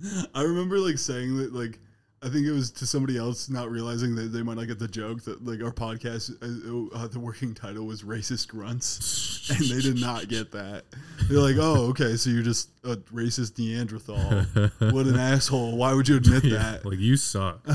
I 0.36 0.42
remember 0.44 0.78
like 0.80 0.98
saying 0.98 1.38
that 1.38 1.54
like 1.54 1.80
I 2.24 2.30
think 2.30 2.46
it 2.46 2.52
was 2.52 2.70
to 2.74 2.86
somebody 2.86 3.18
else 3.18 3.50
not 3.50 3.72
realizing 3.72 4.14
that 4.16 4.32
they 4.32 4.44
might 4.44 4.56
not 4.58 4.68
get 4.68 4.78
the 4.78 4.88
joke 4.88 5.24
that 5.24 5.44
like 5.44 5.64
our 5.64 5.72
podcast 5.72 6.32
uh, 6.42 6.96
uh, 6.96 7.08
the 7.08 7.20
working 7.20 7.56
title 7.56 7.86
was 7.88 8.04
racist 8.04 8.48
grunts 8.48 9.50
and 9.50 9.60
they 9.68 9.82
did 9.82 10.00
not 10.00 10.28
get 10.28 10.52
that. 10.52 10.84
They're 11.30 11.40
like, 11.40 11.56
"Oh, 11.60 11.88
okay, 11.90 12.16
so 12.18 12.30
you're 12.30 12.44
just 12.44 12.70
a 12.84 12.98
racist 12.98 13.58
Neanderthal. 13.58 14.18
what 14.92 15.08
an 15.08 15.18
asshole. 15.18 15.76
Why 15.78 15.94
would 15.94 16.08
you 16.08 16.18
admit 16.18 16.44
Yeah, 16.44 16.58
that?" 16.60 16.86
like 16.86 17.00
you 17.00 17.18
suck. 17.18 17.66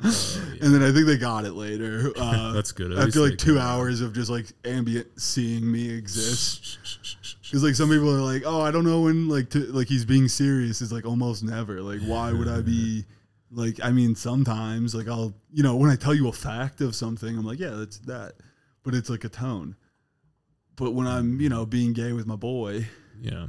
And 0.00 0.74
then 0.74 0.82
I 0.82 0.92
think 0.92 1.06
they 1.06 1.16
got 1.16 1.44
it 1.46 1.52
later. 1.52 2.12
Uh, 2.16 2.52
That's 2.52 2.72
good. 2.72 2.92
At 2.92 2.98
After 3.08 3.20
like 3.20 3.38
two 3.38 3.58
hours 3.58 4.00
of 4.00 4.12
just 4.12 4.30
like 4.30 4.46
ambient 4.64 5.20
seeing 5.20 5.70
me 5.70 5.88
exist. 5.90 6.78
Because 7.54 7.62
like 7.62 7.76
some 7.76 7.88
people 7.88 8.10
are 8.12 8.20
like, 8.20 8.42
oh, 8.44 8.60
I 8.62 8.72
don't 8.72 8.82
know 8.82 9.02
when 9.02 9.28
like 9.28 9.48
to 9.50 9.60
like 9.66 9.86
he's 9.86 10.04
being 10.04 10.26
serious. 10.26 10.82
It's 10.82 10.90
like 10.90 11.06
almost 11.06 11.44
never. 11.44 11.80
Like 11.82 12.00
why 12.00 12.32
would 12.32 12.48
I 12.48 12.62
be 12.62 13.04
like? 13.52 13.78
I 13.80 13.92
mean, 13.92 14.16
sometimes 14.16 14.92
like 14.92 15.06
I'll 15.06 15.34
you 15.52 15.62
know 15.62 15.76
when 15.76 15.88
I 15.88 15.94
tell 15.94 16.12
you 16.14 16.26
a 16.26 16.32
fact 16.32 16.80
of 16.80 16.96
something, 16.96 17.28
I'm 17.38 17.44
like, 17.44 17.60
yeah, 17.60 17.70
that's 17.70 17.98
that. 18.00 18.32
But 18.82 18.94
it's 18.94 19.08
like 19.08 19.22
a 19.22 19.28
tone. 19.28 19.76
But 20.74 20.94
when 20.94 21.06
I'm 21.06 21.40
you 21.40 21.48
know 21.48 21.64
being 21.64 21.92
gay 21.92 22.12
with 22.12 22.26
my 22.26 22.34
boy, 22.34 22.88
Yeah, 23.20 23.46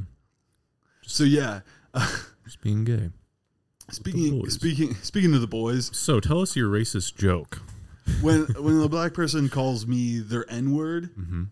so 1.02 1.24
yeah. 1.24 1.62
just 2.46 2.62
being 2.62 2.84
gay. 2.84 3.10
speaking 3.89 4.48
speaking 4.52 4.94
speaking 5.02 5.34
of 5.34 5.41
the 5.41 5.48
boys, 5.48 5.89
So 5.98 6.20
tell 6.20 6.41
us 6.41 6.56
your 6.56 6.70
racist 6.70 7.15
joke. 7.15 7.60
when 8.22 8.41
when 8.60 8.80
a 8.84 8.88
black 8.88 9.15
person 9.15 9.50
calls 9.50 9.88
me 9.88 10.20
their 10.20 10.46
N 10.48 10.76
word, 10.76 11.10
Mm-hmm. 11.20 11.44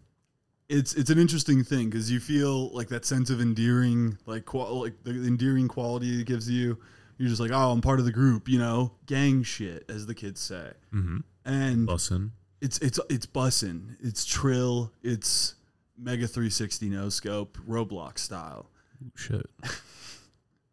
It's 0.73 0.95
it's 0.95 1.09
an 1.09 1.19
interesting 1.19 1.63
thing 1.63 1.89
because 1.89 2.11
you 2.11 2.19
feel 2.19 2.69
like 2.69 2.87
that 2.89 3.05
sense 3.05 3.29
of 3.29 3.39
endearing, 3.39 4.17
like 4.25 4.45
qual- 4.45 4.81
like 4.81 5.03
the 5.03 5.11
endearing 5.11 5.67
quality 5.67 6.19
it 6.19 6.25
gives 6.25 6.49
you. 6.49 6.79
You're 7.17 7.29
just 7.29 7.39
like, 7.39 7.51
oh, 7.51 7.71
I'm 7.71 7.81
part 7.81 7.99
of 7.99 8.05
the 8.05 8.11
group, 8.11 8.49
you 8.49 8.57
know, 8.57 8.93
gang 9.05 9.43
shit, 9.43 9.85
as 9.87 10.07
the 10.07 10.15
kids 10.15 10.41
say. 10.41 10.71
Mm-hmm. 10.93 11.17
And 11.45 11.87
Bussin. 11.87 12.31
it's 12.59 12.79
it's 12.79 12.99
it's 13.09 13.27
bussin', 13.27 13.97
it's 14.01 14.25
trill, 14.25 14.91
it's 15.03 15.55
Mega 15.95 16.27
360 16.27 16.89
no 16.89 17.09
scope, 17.09 17.57
Roblox 17.69 18.19
style, 18.19 18.71
Shit. 19.15 19.45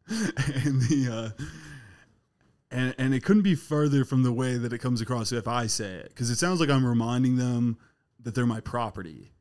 and 0.09 0.81
the 0.89 1.35
uh, 1.39 1.45
and 2.71 2.95
and 2.97 3.15
it 3.15 3.23
couldn't 3.23 3.43
be 3.43 3.55
further 3.55 4.07
from 4.07 4.23
the 4.23 4.33
way 4.33 4.57
that 4.57 4.73
it 4.73 4.79
comes 4.79 5.03
across 5.03 5.31
if 5.31 5.47
I 5.47 5.67
say 5.67 5.93
it 5.97 6.09
because 6.09 6.31
it 6.31 6.37
sounds 6.37 6.59
like 6.59 6.71
I'm 6.71 6.87
reminding 6.87 7.37
them 7.37 7.77
that 8.23 8.35
they're 8.35 8.47
my 8.47 8.61
property 8.61 9.33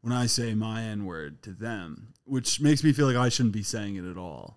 when 0.00 0.12
I 0.12 0.26
say 0.26 0.54
my 0.54 0.82
N 0.82 1.04
word 1.04 1.42
to 1.42 1.52
them, 1.52 2.14
which 2.24 2.60
makes 2.60 2.82
me 2.82 2.92
feel 2.92 3.06
like 3.06 3.16
I 3.16 3.28
shouldn't 3.28 3.54
be 3.54 3.62
saying 3.62 3.96
it 3.96 4.04
at 4.04 4.16
all. 4.16 4.56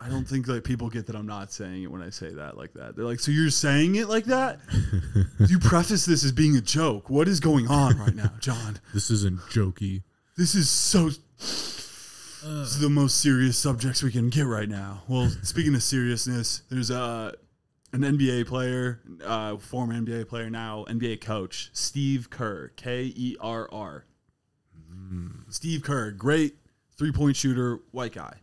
I 0.00 0.08
don't 0.08 0.24
think 0.26 0.48
like 0.48 0.64
people 0.64 0.90
get 0.90 1.06
that 1.06 1.16
I'm 1.16 1.26
not 1.26 1.52
saying 1.52 1.84
it 1.84 1.90
when 1.90 2.02
I 2.02 2.10
say 2.10 2.30
that 2.30 2.58
like 2.58 2.74
that. 2.74 2.94
They're 2.96 3.04
like, 3.04 3.20
"So 3.20 3.30
you're 3.30 3.50
saying 3.50 3.94
it 3.94 4.08
like 4.08 4.24
that? 4.26 4.58
you 5.48 5.58
preface 5.58 6.04
this 6.04 6.24
as 6.24 6.32
being 6.32 6.56
a 6.56 6.60
joke. 6.60 7.08
What 7.08 7.28
is 7.28 7.40
going 7.40 7.68
on 7.68 7.96
right 7.98 8.14
now, 8.14 8.32
John? 8.40 8.80
This 8.92 9.10
isn't 9.10 9.40
jokey. 9.50 10.02
This 10.36 10.54
is 10.54 10.68
so 10.68 11.10
this 12.44 12.74
is 12.74 12.80
the 12.80 12.90
most 12.90 13.20
serious 13.20 13.56
subjects 13.56 14.02
we 14.02 14.10
can 14.10 14.28
get 14.28 14.46
right 14.46 14.68
now. 14.68 15.04
Well, 15.08 15.30
speaking 15.42 15.74
of 15.74 15.82
seriousness, 15.82 16.62
there's 16.68 16.90
uh, 16.90 17.32
an 17.92 18.00
NBA 18.00 18.46
player, 18.46 19.00
uh, 19.24 19.56
former 19.56 19.94
NBA 19.94 20.28
player, 20.28 20.50
now 20.50 20.84
NBA 20.88 21.20
coach, 21.22 21.70
Steve 21.72 22.28
Kerr, 22.28 22.72
K 22.76 23.12
E 23.16 23.36
R 23.40 23.68
R. 23.72 24.04
Steve 25.48 25.82
Kerr, 25.82 26.10
great 26.10 26.56
three 26.96 27.12
point 27.12 27.36
shooter, 27.36 27.80
white 27.90 28.12
guy. 28.12 28.38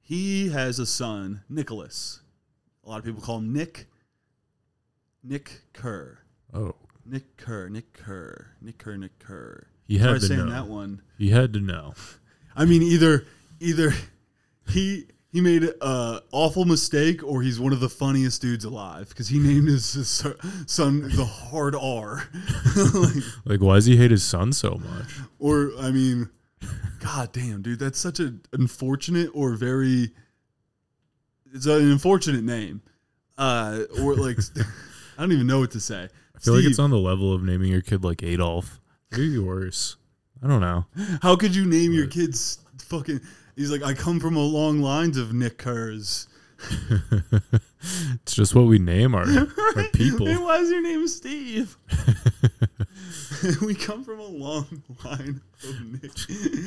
He 0.00 0.48
has 0.48 0.78
a 0.78 0.86
son, 0.86 1.42
Nicholas. 1.48 2.20
A 2.84 2.88
lot 2.88 2.98
of 2.98 3.04
people 3.04 3.20
call 3.20 3.38
him 3.38 3.52
Nick. 3.52 3.86
Nick 5.22 5.62
Kerr. 5.72 6.18
Oh, 6.52 6.74
Nick 7.04 7.36
Kerr, 7.36 7.68
Nick 7.68 7.92
Kerr, 7.92 8.52
Nick 8.60 8.78
Kerr, 8.78 8.96
Nick 8.96 9.18
Kerr. 9.18 9.66
He 9.86 9.98
had 9.98 10.14
to 10.14 10.20
saying 10.20 10.46
know. 10.46 10.50
that 10.52 10.66
one. 10.66 11.02
He 11.18 11.30
had 11.30 11.52
to 11.52 11.60
know. 11.60 11.94
I 12.56 12.64
mean, 12.64 12.82
either 12.82 13.26
either 13.60 13.92
he 14.68 15.06
he 15.32 15.40
made 15.40 15.62
a 15.80 16.22
awful 16.32 16.64
mistake, 16.64 17.22
or 17.22 17.42
he's 17.42 17.60
one 17.60 17.72
of 17.72 17.80
the 17.80 17.88
funniest 17.88 18.42
dudes 18.42 18.64
alive 18.64 19.08
because 19.10 19.28
he 19.28 19.38
named 19.38 19.68
his, 19.68 19.92
his 19.92 20.26
son 20.66 21.02
the 21.14 21.24
hard 21.24 21.74
R. 21.76 22.28
like, 22.94 23.24
Like, 23.44 23.60
why 23.60 23.76
does 23.76 23.86
he 23.86 23.96
hate 23.96 24.10
his 24.10 24.24
son 24.24 24.52
so 24.52 24.80
much? 24.84 25.06
or 25.38 25.72
I 25.78 25.90
mean, 25.92 26.28
god 26.98 27.32
damn, 27.32 27.62
dude, 27.62 27.78
that's 27.78 27.98
such 27.98 28.18
an 28.18 28.40
unfortunate 28.52 29.30
or 29.32 29.54
very. 29.54 30.10
It's 31.52 31.66
an 31.66 31.90
unfortunate 31.90 32.44
name, 32.44 32.82
uh, 33.38 33.82
or 34.02 34.14
like 34.14 34.38
I 35.18 35.22
don't 35.22 35.32
even 35.32 35.46
know 35.46 35.60
what 35.60 35.70
to 35.72 35.80
say. 35.80 36.08
I 36.34 36.38
feel 36.38 36.54
like 36.54 36.64
it's 36.64 36.78
on 36.78 36.90
the 36.90 36.98
level 36.98 37.32
of 37.32 37.42
naming 37.42 37.70
your 37.70 37.82
kid 37.82 38.02
like 38.02 38.22
Adolf. 38.22 38.80
Maybe 39.12 39.38
worse. 39.38 39.96
I 40.42 40.46
don't 40.46 40.60
know. 40.60 40.86
How 41.20 41.36
could 41.36 41.54
you 41.54 41.66
name 41.66 41.92
your 41.92 42.06
kids 42.06 42.58
fucking? 42.78 43.20
He's 43.56 43.70
like, 43.70 43.82
I 43.82 43.94
come 43.94 44.20
from 44.20 44.36
a 44.36 44.40
long 44.40 44.80
lines 44.80 45.16
of 45.16 45.32
Nick 45.32 45.58
Kerrs. 45.58 46.26
It's 48.22 48.34
just 48.34 48.54
what 48.54 48.66
we 48.66 48.78
name 48.78 49.14
our, 49.14 49.22
our 49.26 49.84
people. 49.92 50.28
And 50.28 50.42
why 50.42 50.58
is 50.58 50.70
your 50.70 50.82
name 50.82 51.08
Steve? 51.08 51.78
we 53.62 53.74
come 53.74 54.04
from 54.04 54.20
a 54.20 54.26
long 54.26 54.82
line 55.02 55.40
of 55.64 55.80
Nick. 55.86 56.12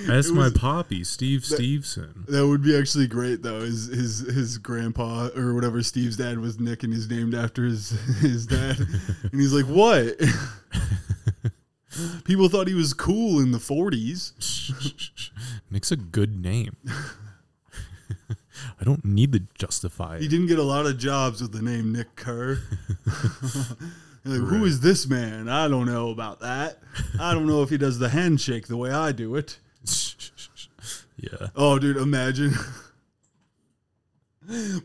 That's 0.08 0.32
my 0.32 0.50
poppy, 0.50 1.04
Steve 1.04 1.46
Stevenson. 1.46 2.26
That 2.28 2.48
would 2.48 2.64
be 2.64 2.76
actually 2.76 3.06
great 3.08 3.44
though. 3.44 3.62
His 3.62 3.88
his 3.88 4.20
his 4.20 4.58
grandpa 4.58 5.30
or 5.36 5.54
whatever 5.54 5.84
Steve's 5.84 6.18
dad 6.18 6.40
was 6.40 6.60
Nick, 6.60 6.82
and 6.84 6.92
he's 6.92 7.10
named 7.10 7.36
after 7.36 7.64
his 7.64 7.92
his 8.20 8.48
dad. 8.48 8.80
and 8.80 9.40
he's 9.40 9.54
like, 9.54 9.66
what? 9.66 10.20
People 12.24 12.50
thought 12.50 12.68
he 12.68 12.74
was 12.74 12.96
cool 12.96 13.40
in 13.40 13.52
the 13.52 13.60
'40s. 13.60 14.34
Nick's 15.74 15.92
a 15.92 15.96
good 15.98 16.40
name. 16.40 16.78
I 18.80 18.84
don't 18.84 19.04
need 19.04 19.34
to 19.34 19.42
justify 19.58 20.20
He 20.20 20.26
it. 20.26 20.30
didn't 20.30 20.46
get 20.48 20.60
a 20.60 20.64
lot 20.64 20.86
of 20.86 21.00
jobs 21.00 21.42
with 21.42 21.52
the 21.52 21.62
name 21.64 21.92
Nick 21.92 22.16
Kerr. 22.16 22.60
Like, 24.26 24.40
Who 24.40 24.60
Right. 24.60 24.68
is 24.68 24.80
this 24.80 25.06
man? 25.06 25.50
I 25.50 25.68
don't 25.68 25.86
know 25.86 26.10
about 26.10 26.40
that. 26.40 26.78
I 27.20 27.34
don't 27.34 27.46
know 27.46 27.62
if 27.62 27.70
he 27.70 27.78
does 27.78 28.00
the 28.00 28.08
handshake 28.08 28.68
the 28.68 28.78
way 28.78 28.90
I 28.90 29.12
do 29.12 29.36
it. 29.36 29.58
yeah. 31.18 31.48
Oh, 31.58 31.78
dude, 31.78 31.98
imagine 31.98 32.54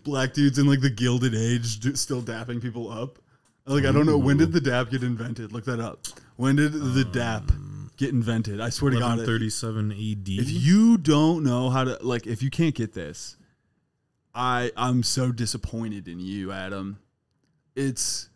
black 0.03 0.33
dudes 0.33 0.59
in 0.59 0.67
like 0.67 0.81
the 0.81 0.91
Gilded 0.91 1.37
Age 1.37 1.79
do, 1.79 1.95
still 1.95 2.21
dapping 2.23 2.61
people 2.61 2.91
up. 2.91 3.21
Like, 3.67 3.85
I 3.85 3.93
don't 3.93 4.07
know 4.07 4.19
when 4.19 4.39
did 4.39 4.51
the 4.53 4.61
dap 4.61 4.91
get 4.91 5.05
invented. 5.05 5.53
Look 5.53 5.67
that 5.67 5.79
up. 5.79 6.01
When 6.37 6.57
did 6.57 6.73
the 6.73 7.05
dap 7.05 7.49
um, 7.51 7.68
get 7.99 8.11
invented? 8.11 8.61
I 8.61 8.71
swear 8.71 8.93
to 8.93 8.99
God, 8.99 9.19
37 9.19 9.93
AD. 9.93 9.97
if 9.99 10.51
you 10.51 10.97
don't 10.97 11.45
know 11.45 11.69
how 11.69 11.85
to 11.85 11.99
like, 12.01 12.27
if 12.27 12.43
you 12.43 12.49
can't 12.49 12.75
get 12.75 12.95
this, 12.95 13.37
I 14.35 14.73
I'm 14.77 15.03
so 15.03 15.33
disappointed 15.33 16.09
in 16.09 16.21
you, 16.21 16.53
Adam. 16.53 16.99
It's. 17.77 18.31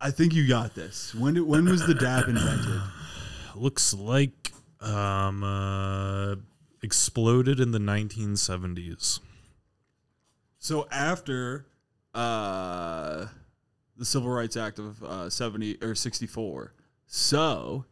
I 0.00 0.10
think 0.10 0.34
you 0.34 0.46
got 0.46 0.74
this. 0.74 1.14
When 1.14 1.34
did 1.34 1.44
when 1.44 1.64
was 1.64 1.86
the 1.86 1.94
dap 1.94 2.28
invented? 2.28 2.82
looks 3.54 3.94
like 3.94 4.52
um 4.80 5.42
uh 5.42 6.34
exploded 6.82 7.60
in 7.60 7.70
the 7.70 7.78
1970s. 7.78 9.20
So 10.58 10.86
after 10.90 11.66
uh, 12.14 13.26
the 13.96 14.04
Civil 14.04 14.30
Rights 14.30 14.56
Act 14.56 14.78
of 14.78 15.02
uh, 15.02 15.28
seventy 15.28 15.76
or 15.82 15.94
sixty 15.94 16.26
four, 16.26 16.72
so 17.06 17.84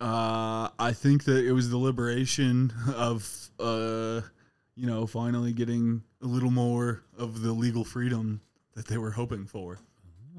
uh, 0.00 0.68
I 0.78 0.92
think 0.92 1.24
that 1.24 1.44
it 1.44 1.52
was 1.52 1.70
the 1.70 1.78
liberation 1.78 2.72
of 2.94 3.50
uh, 3.58 4.20
you 4.74 4.86
know 4.86 5.06
finally 5.06 5.52
getting 5.52 6.02
a 6.22 6.26
little 6.26 6.50
more 6.50 7.02
of 7.18 7.42
the 7.42 7.52
legal 7.52 7.84
freedom 7.84 8.40
that 8.74 8.86
they 8.86 8.98
were 8.98 9.12
hoping 9.12 9.46
for. 9.46 9.78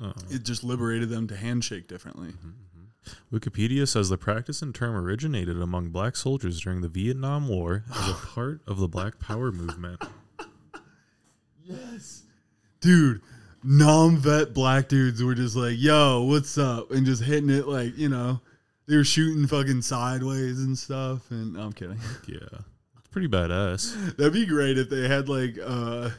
Oh. 0.02 0.14
It 0.30 0.44
just 0.44 0.64
liberated 0.64 1.10
them 1.10 1.28
to 1.28 1.36
handshake 1.36 1.88
differently. 1.88 2.34
Wikipedia 3.32 3.88
says 3.88 4.10
the 4.10 4.18
practice 4.18 4.62
and 4.62 4.76
term 4.76 4.96
originated 4.96 5.60
among 5.62 5.90
black 5.90 6.16
soldiers 6.16 6.62
during 6.62 6.82
the 6.82 6.88
Vietnam 6.88 7.48
War 7.48 7.84
as 7.92 8.10
a 8.10 8.14
part 8.34 8.62
of 8.68 8.78
the 8.78 8.88
Black 8.88 9.20
Power 9.20 9.52
movement. 9.52 10.04
Yes. 11.64 12.24
Dude, 12.80 13.22
non 13.70 14.18
vet 14.18 14.54
black 14.54 14.88
dudes 14.88 15.22
were 15.22 15.36
just 15.36 15.56
like, 15.58 15.76
yo, 15.78 16.24
what's 16.24 16.58
up? 16.58 16.90
And 16.92 17.06
just 17.06 17.22
hitting 17.22 17.50
it 17.50 17.68
like, 17.68 17.98
you 17.98 18.08
know, 18.08 18.40
they 18.88 18.96
were 18.96 19.04
shooting 19.04 19.46
fucking 19.46 19.82
sideways 19.82 20.60
and 20.60 20.78
stuff. 20.78 21.30
And 21.30 21.54
no, 21.54 21.64
I'm 21.64 21.74
kidding. 21.74 22.00
Yeah. 22.28 22.60
It's 22.98 23.08
pretty 23.12 23.28
badass. 23.28 24.16
That'd 24.16 24.34
be 24.34 24.46
great 24.46 24.78
if 24.78 24.90
they 24.90 25.08
had 25.08 25.28
like 25.28 25.58
uh 25.64 26.10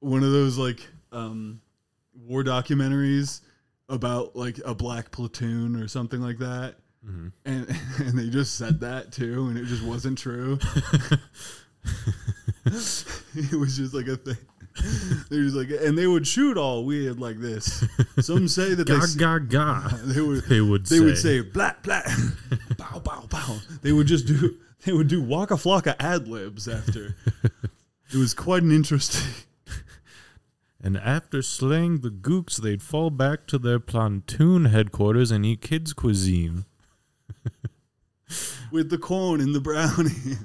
one 0.00 0.22
of 0.22 0.30
those 0.30 0.58
like 0.58 0.86
um 1.10 1.60
war 2.14 2.44
documentaries 2.44 3.40
about 3.88 4.36
like 4.36 4.60
a 4.66 4.74
black 4.74 5.10
platoon 5.10 5.76
or 5.76 5.88
something 5.88 6.20
like 6.20 6.38
that. 6.38 6.74
Mhm. 7.06 7.32
And 7.46 7.66
and 7.98 8.18
they 8.18 8.28
just 8.28 8.56
said 8.56 8.80
that 8.80 9.10
too, 9.12 9.46
and 9.48 9.56
it 9.56 9.64
just 9.66 9.82
wasn't 9.82 10.18
true. 10.18 10.58
it 12.66 13.58
was 13.58 13.76
just 13.76 13.94
like 13.94 14.08
a 14.08 14.16
thing. 14.16 14.36
They 15.30 15.40
was 15.40 15.54
like, 15.54 15.68
and 15.70 15.96
they 15.96 16.06
would 16.06 16.26
shoot 16.26 16.56
all 16.58 16.84
weird 16.84 17.18
like 17.18 17.38
this. 17.38 17.84
Some 18.20 18.46
say 18.48 18.74
that 18.74 18.86
they, 18.86 18.98
Ga 19.16 19.38
ga 19.38 19.38
ga. 19.38 19.88
they 20.04 20.20
would 20.20 20.44
They 20.44 20.60
would 20.60 20.86
they 20.86 20.98
say. 20.98 21.04
would 21.04 21.18
say 21.18 21.40
blat 21.40 21.82
blat, 21.82 22.06
bow 22.76 23.00
bow 23.00 23.26
bow. 23.30 23.58
They 23.82 23.92
would 23.92 24.06
just 24.06 24.26
do 24.26 24.56
they 24.84 24.92
would 24.92 25.08
do 25.08 25.22
waka 25.22 25.54
flocka 25.54 25.96
ad 25.98 26.28
libs 26.28 26.68
after. 26.68 27.16
it 28.12 28.16
was 28.16 28.34
quite 28.34 28.62
an 28.62 28.70
interesting. 28.72 29.22
And 30.82 30.98
after 30.98 31.40
slaying 31.40 32.00
the 32.02 32.10
gooks, 32.10 32.58
they'd 32.60 32.82
fall 32.82 33.08
back 33.08 33.46
to 33.46 33.56
their 33.58 33.80
platoon 33.80 34.66
headquarters 34.66 35.30
and 35.30 35.46
eat 35.46 35.62
kids' 35.62 35.94
cuisine. 35.94 36.66
with 38.70 38.90
the 38.90 38.98
corn 38.98 39.40
and 39.40 39.54
the 39.54 39.60
brownie. 39.60 40.36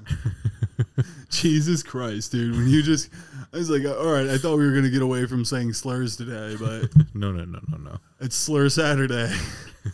Jesus 1.29 1.83
Christ, 1.83 2.31
dude! 2.31 2.55
When 2.55 2.67
you 2.67 2.81
just, 2.83 3.09
I 3.53 3.57
was 3.57 3.69
like, 3.69 3.85
all 3.85 4.11
right, 4.11 4.27
I 4.27 4.37
thought 4.37 4.57
we 4.57 4.65
were 4.67 4.73
gonna 4.73 4.89
get 4.89 5.01
away 5.01 5.25
from 5.25 5.45
saying 5.45 5.73
slurs 5.73 6.15
today, 6.17 6.55
but 6.59 6.89
No, 7.13 7.31
no, 7.31 7.45
no, 7.45 7.59
no, 7.69 7.77
no. 7.77 7.97
it's 8.19 8.35
Slur 8.35 8.69
Saturday. 8.69 9.31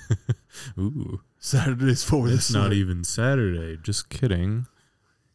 Ooh, 0.79 1.21
Saturday's 1.39 2.03
for 2.03 2.27
the 2.27 2.35
it's 2.35 2.51
not 2.51 2.73
even 2.73 3.03
Saturday. 3.03 3.77
Just 3.81 4.09
kidding. 4.09 4.67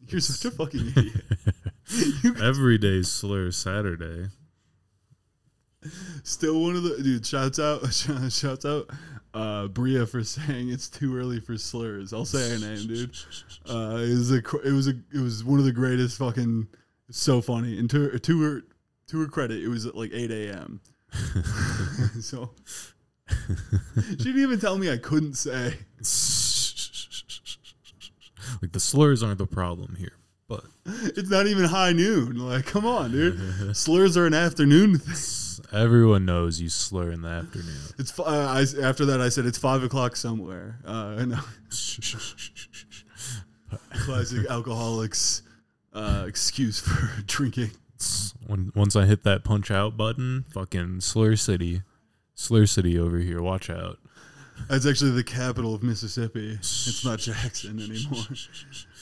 You're 0.08 0.20
such 0.20 0.44
a 0.52 0.56
fucking 0.56 0.92
idiot. 0.96 2.36
Every 2.42 2.78
day's 2.78 3.08
slur 3.08 3.50
Saturday. 3.52 4.28
still 6.24 6.60
one 6.60 6.74
of 6.76 6.82
the 6.82 7.00
dude. 7.02 7.24
Shouts 7.26 7.58
out, 7.60 7.92
shouts 7.92 8.64
out, 8.64 8.90
uh, 9.34 9.68
Bria 9.68 10.06
for 10.06 10.22
saying 10.24 10.70
it's 10.70 10.88
too 10.88 11.16
early 11.16 11.40
for 11.40 11.56
slurs. 11.56 12.12
I'll 12.12 12.24
say 12.24 12.50
her 12.50 12.58
name, 12.58 12.86
dude. 12.86 13.14
Uh, 13.68 13.98
it 14.00 14.14
was 14.16 14.32
a, 14.32 14.38
it 14.64 14.72
was 14.72 14.88
a, 14.88 14.94
it 15.14 15.20
was 15.20 15.44
one 15.44 15.58
of 15.60 15.64
the 15.64 15.72
greatest 15.72 16.18
fucking. 16.18 16.66
So 17.12 17.40
funny, 17.40 17.78
and 17.78 17.90
to, 17.90 18.18
to 18.18 18.42
her, 18.42 18.62
to 19.08 19.20
her 19.20 19.26
credit, 19.26 19.62
it 19.62 19.68
was 19.68 19.84
at 19.84 19.96
like 19.96 20.10
eight 20.12 20.30
a.m. 20.30 20.80
so 22.20 22.52
she 23.28 24.16
didn't 24.16 24.42
even 24.42 24.60
tell 24.60 24.78
me 24.78 24.90
I 24.90 24.96
couldn't 24.96 25.34
say. 25.34 25.74
like 28.62 28.72
the 28.72 28.78
slurs 28.80 29.22
aren't 29.22 29.38
the 29.38 29.46
problem 29.46 29.96
here, 29.96 30.12
but 30.48 30.64
It's 30.86 31.30
not 31.30 31.46
even 31.48 31.64
high 31.64 31.92
noon. 31.92 32.38
Like, 32.38 32.66
come 32.66 32.86
on, 32.86 33.10
dude. 33.12 33.76
Slurs 33.76 34.16
are 34.16 34.26
an 34.26 34.34
afternoon 34.34 34.98
thing. 34.98 35.14
Everyone 35.72 36.24
knows 36.24 36.60
you 36.60 36.68
slur 36.68 37.10
in 37.10 37.22
the 37.22 37.28
afternoon. 37.28 37.76
It's 37.98 38.18
uh, 38.18 38.22
I, 38.24 38.64
after 38.82 39.04
that 39.06 39.20
I 39.20 39.28
said 39.28 39.46
it's 39.46 39.58
five 39.58 39.82
o'clock 39.82 40.16
somewhere. 40.16 40.78
Uh, 40.84 41.24
no, 41.26 41.38
classic 43.92 44.46
alcoholics 44.48 45.42
uh, 45.92 46.24
excuse 46.26 46.80
for 46.80 47.22
drinking. 47.26 47.72
when 48.46 48.72
once 48.74 48.96
I 48.96 49.04
hit 49.06 49.24
that 49.24 49.44
punch 49.44 49.70
out 49.70 49.96
button, 49.96 50.44
fucking 50.52 51.00
slur 51.00 51.36
city, 51.36 51.82
slur 52.34 52.66
city 52.66 52.98
over 52.98 53.18
here. 53.18 53.42
Watch 53.42 53.68
out. 53.70 53.98
That's 54.68 54.86
actually 54.86 55.12
the 55.12 55.24
capital 55.24 55.74
of 55.74 55.82
Mississippi. 55.82 56.52
It's 56.52 57.04
not 57.04 57.18
Jackson 57.18 57.80
anymore. 57.80 58.24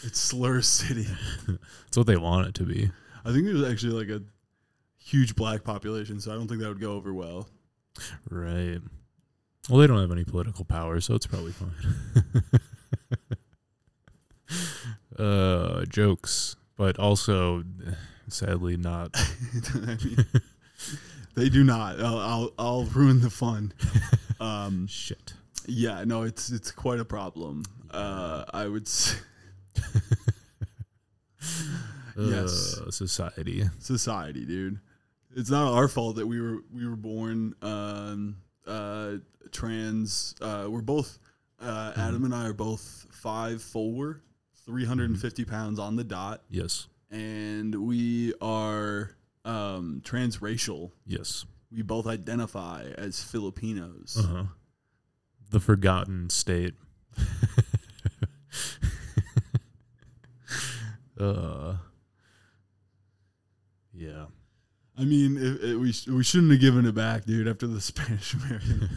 It's 0.05 0.21
Slur 0.21 0.62
City. 0.62 1.07
That's 1.49 1.97
what 1.97 2.07
they 2.07 2.16
want 2.16 2.47
it 2.47 2.55
to 2.55 2.62
be. 2.64 2.90
I 3.25 3.33
think 3.33 3.44
there's 3.44 3.64
actually 3.68 3.92
like 4.05 4.09
a 4.09 4.23
huge 5.09 5.35
black 5.35 5.64
population, 5.64 6.21
so 6.21 6.31
I 6.33 6.35
don't 6.35 6.49
think 6.49 6.61
that 6.61 6.68
would 6.68 6.81
go 6.81 6.92
over 6.92 7.12
well. 7.14 7.49
Right. 8.31 8.79
Well, 9.68 9.81
they 9.81 9.87
don't 9.87 10.01
have 10.01 10.12
any 10.12 10.25
political 10.25 10.64
power, 10.64 11.01
so 11.01 11.14
it's 11.14 11.27
probably 11.27 11.53
fine. 11.53 11.73
uh, 15.18 15.85
jokes, 15.87 16.57
but 16.77 16.99
also, 16.99 17.64
sadly, 18.29 18.77
not. 18.77 19.11
I 19.75 19.97
mean, 20.05 20.27
they 21.35 21.49
do 21.49 21.64
not. 21.64 22.01
I'll, 22.01 22.18
I'll 22.18 22.51
I'll 22.59 22.85
ruin 22.85 23.21
the 23.21 23.31
fun. 23.31 23.73
Um, 24.40 24.87
Shit. 24.87 25.33
Yeah, 25.66 26.05
no, 26.05 26.23
it's 26.23 26.49
it's 26.53 26.71
quite 26.71 27.01
a 27.01 27.05
problem. 27.05 27.64
Uh, 27.90 28.44
I 28.55 28.68
would 28.68 28.87
say 28.87 29.18
Yes. 32.16 32.79
Uh, 32.79 32.92
society. 32.92 33.64
society, 33.81 34.44
dude. 34.44 34.79
It's 35.37 35.51
not 35.51 35.73
our 35.73 35.88
fault 35.88 36.17
that 36.17 36.27
we 36.27 36.41
were 36.41 36.59
we 36.73 36.88
were 36.88 36.97
born 36.97 37.55
um, 37.62 38.37
uh, 38.67 39.17
trans. 39.53 40.35
Uh, 40.41 40.67
we're 40.69 40.81
both 40.83 41.19
uh, 41.61 41.93
Adam 41.97 42.25
and 42.25 42.35
I 42.35 42.47
are 42.47 42.53
both 42.55 43.07
five 43.12 43.62
four, 43.62 44.23
three 44.64 44.85
hundred 44.85 45.11
and 45.11 45.21
fifty 45.21 45.45
pounds 45.45 45.79
on 45.79 45.97
the 45.97 46.05
dot, 46.05 46.43
Yes. 46.51 46.88
and 47.11 47.75
we 47.87 48.33
are 48.41 49.17
um, 49.45 50.01
transracial. 50.05 50.93
Yes. 51.07 51.45
We 51.71 51.83
both 51.83 52.07
identify 52.07 52.85
as 52.97 53.23
Filipinos. 53.23 54.17
Uh 54.19 54.27
huh. 54.27 54.45
The 55.51 55.61
forgotten 55.61 56.31
state. 56.31 56.75
uh. 61.21 61.75
Yeah. 63.93 64.27
I 64.99 65.05
mean, 65.05 65.37
it, 65.37 65.71
it, 65.71 65.77
we 65.77 65.95
we 66.13 66.25
shouldn't 66.25 66.51
have 66.51 66.61
given 66.61 66.85
it 66.87 66.95
back, 66.95 67.25
dude. 67.25 67.47
After 67.49 67.67
the 67.67 67.81
Spanish 67.93 68.35
American, 68.35 68.89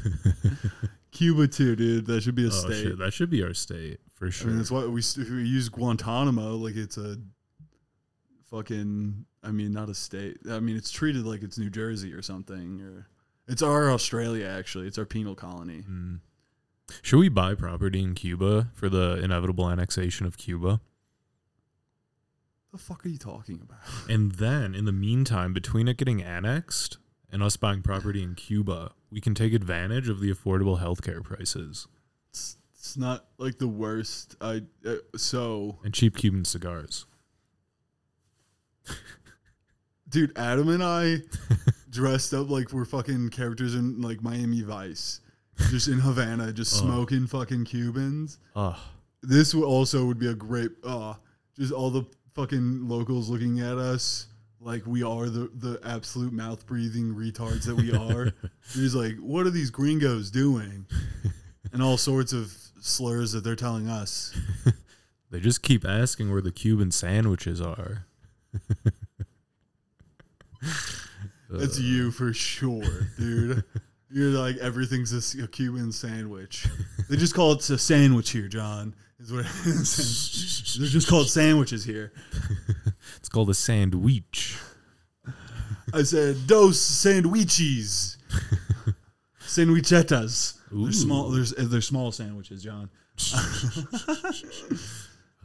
Cuba 1.11 1.47
too, 1.47 1.75
dude. 1.75 2.07
That 2.07 2.21
should 2.23 2.35
be 2.35 2.45
a 2.45 2.47
Oh, 2.47 2.49
state. 2.51 2.83
shit, 2.83 2.97
that 2.97 3.13
should 3.13 3.29
be 3.29 3.43
our 3.43 3.53
state 3.53 3.99
for 4.15 4.27
I 4.27 4.29
sure. 4.31 4.47
mean, 4.47 4.57
that's 4.57 4.71
why 4.71 4.85
we 4.85 5.01
we 5.17 5.43
use 5.47 5.69
Guantanamo 5.69 6.55
like 6.55 6.75
it's 6.75 6.97
a 6.97 7.17
fucking. 8.49 9.25
I 9.43 9.51
mean, 9.51 9.71
not 9.73 9.89
a 9.89 9.95
state. 9.95 10.37
I 10.49 10.59
mean, 10.59 10.75
it's 10.77 10.91
treated 10.91 11.25
like 11.25 11.41
it's 11.41 11.57
New 11.57 11.69
Jersey 11.71 12.13
or 12.13 12.21
something. 12.21 12.81
Or 12.81 13.07
it's 13.47 13.61
our 13.63 13.89
Australia 13.91 14.45
actually. 14.47 14.87
It's 14.87 14.97
our 14.99 15.05
penal 15.05 15.35
colony. 15.35 15.83
Mm. 15.89 16.19
Should 17.01 17.17
we 17.19 17.29
buy 17.29 17.55
property 17.55 18.01
in 18.03 18.13
Cuba 18.15 18.67
for 18.73 18.87
the 18.89 19.13
inevitable 19.23 19.69
annexation 19.69 20.25
of 20.25 20.37
Cuba? 20.37 20.81
The 22.71 22.77
fuck 22.77 23.05
are 23.05 23.09
you 23.09 23.17
talking 23.17 23.59
about? 23.61 23.79
And 24.09 24.33
then, 24.33 24.73
in 24.75 24.85
the 24.85 24.91
meantime, 24.91 25.53
between 25.53 25.87
it 25.87 25.97
getting 25.97 26.21
annexed 26.21 26.97
and 27.31 27.43
us 27.43 27.57
buying 27.57 27.81
property 27.81 28.23
in 28.23 28.35
Cuba, 28.35 28.91
we 29.11 29.19
can 29.21 29.35
take 29.35 29.53
advantage 29.53 30.07
of 30.09 30.19
the 30.21 30.31
affordable 30.33 30.79
healthcare 30.81 31.23
prices 31.23 31.87
It's, 32.29 32.57
it's 32.73 32.97
not 32.97 33.25
like 33.37 33.57
the 33.57 33.67
worst. 33.67 34.35
I 34.41 34.61
uh, 34.85 34.95
so 35.17 35.79
and 35.83 35.93
cheap 35.93 36.15
Cuban 36.15 36.45
cigars. 36.45 37.05
dude, 40.09 40.37
Adam 40.37 40.69
and 40.69 40.83
I 40.83 41.17
dressed 41.89 42.33
up 42.33 42.49
like 42.49 42.71
we're 42.71 42.85
fucking 42.85 43.29
characters 43.29 43.75
in 43.75 44.01
like 44.01 44.21
Miami 44.23 44.61
Vice, 44.61 45.21
just 45.69 45.87
in 45.87 45.99
Havana, 45.99 46.51
just 46.53 46.73
Oh. 46.75 46.85
smoking 46.85 47.27
fucking 47.27 47.65
Cubans. 47.65 48.39
Ugh. 48.55 48.77
This 49.23 49.53
would 49.53 49.65
also 49.65 50.05
would 50.05 50.17
be 50.19 50.27
a 50.27 50.33
great, 50.33 50.71
uh, 50.83 51.13
just 51.57 51.71
all 51.71 51.91
the 51.91 52.03
fucking 52.33 52.87
locals 52.87 53.29
looking 53.29 53.59
at 53.59 53.77
us 53.77 54.27
like 54.59 54.85
we 54.85 55.03
are 55.03 55.27
the 55.27 55.49
the 55.55 55.79
absolute 55.83 56.31
mouth 56.31 56.65
breathing 56.65 57.13
retards 57.15 57.65
that 57.65 57.75
we 57.75 57.93
are. 57.93 58.31
He's 58.73 58.95
like, 58.95 59.17
what 59.17 59.45
are 59.45 59.49
these 59.49 59.69
gringos 59.69 60.29
doing? 60.31 60.85
And 61.73 61.81
all 61.81 61.97
sorts 61.97 62.33
of 62.33 62.53
slurs 62.79 63.31
that 63.31 63.43
they're 63.43 63.55
telling 63.55 63.87
us. 63.87 64.37
They 65.31 65.39
just 65.39 65.61
keep 65.63 65.85
asking 65.85 66.29
where 66.29 66.41
the 66.41 66.51
Cuban 66.51 66.91
sandwiches 66.91 67.61
are. 67.61 68.05
That's 71.49 71.79
you 71.79 72.11
for 72.11 72.33
sure, 72.33 73.07
dude. 73.17 73.63
You're 74.09 74.31
like 74.31 74.57
everything's 74.57 75.13
a 75.13 75.47
Cuban 75.47 75.93
sandwich. 75.93 76.67
They 77.09 77.15
just 77.15 77.33
call 77.33 77.53
it 77.53 77.69
a 77.69 77.77
sandwich 77.77 78.31
here, 78.31 78.49
John. 78.49 78.93
Is 79.21 79.31
what. 79.31 79.45
They're 80.79 80.89
just 80.89 81.07
called 81.07 81.29
sandwiches 81.29 81.83
here. 81.83 82.11
It's 83.17 83.29
called 83.29 83.49
a 83.49 83.53
sandwich. 83.53 84.57
I 85.93 86.03
said 86.03 86.47
dos 86.47 86.79
sandwiches, 86.79 88.17
sandwichetas. 89.41 90.57
Ooh. 90.73 90.83
They're 90.83 90.93
small. 90.93 91.29
There's 91.29 91.51
they're 91.51 91.81
small 91.81 92.11
sandwiches, 92.11 92.63
John. 92.63 92.89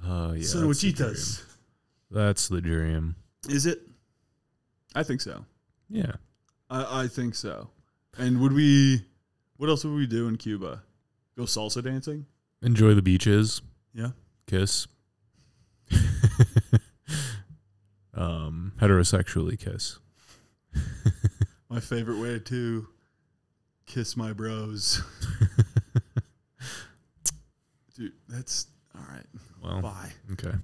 Oh 0.05 0.33
yeah, 0.33 0.39
the 0.39 0.39
dream. 0.39 0.43
Sandwichitas. 0.43 1.43
That's 2.11 2.49
the 2.49 2.61
dream. 2.61 3.17
Is 3.49 3.67
it? 3.67 3.81
I 4.95 5.03
think 5.03 5.21
so. 5.21 5.45
Yeah. 5.91 6.13
I, 6.71 7.03
I 7.03 7.09
think 7.09 7.35
so. 7.35 7.71
And 8.17 8.41
would 8.41 8.53
we? 8.53 9.03
What 9.57 9.69
else 9.69 9.85
would 9.85 9.95
we 9.95 10.07
do 10.07 10.29
in 10.29 10.37
Cuba? 10.37 10.83
Go 11.37 11.45
salsa 11.45 11.83
dancing? 11.83 12.27
Enjoy 12.63 12.95
the 12.95 13.03
beaches. 13.03 13.63
Yeah. 13.95 14.11
Kiss. 14.47 14.87
um, 18.15 18.73
heterosexually 18.81 19.59
kiss. 19.59 19.99
My 21.69 21.81
favorite 21.81 22.19
way 22.21 22.39
to 22.39 22.89
kiss 23.87 24.17
my 24.17 24.33
bros. 24.33 25.03
Dude, 27.95 28.13
that's 28.29 28.67
all 28.95 29.03
right. 29.11 29.25
Well, 29.63 29.81
Bye. 29.81 30.13
okay. 30.33 30.55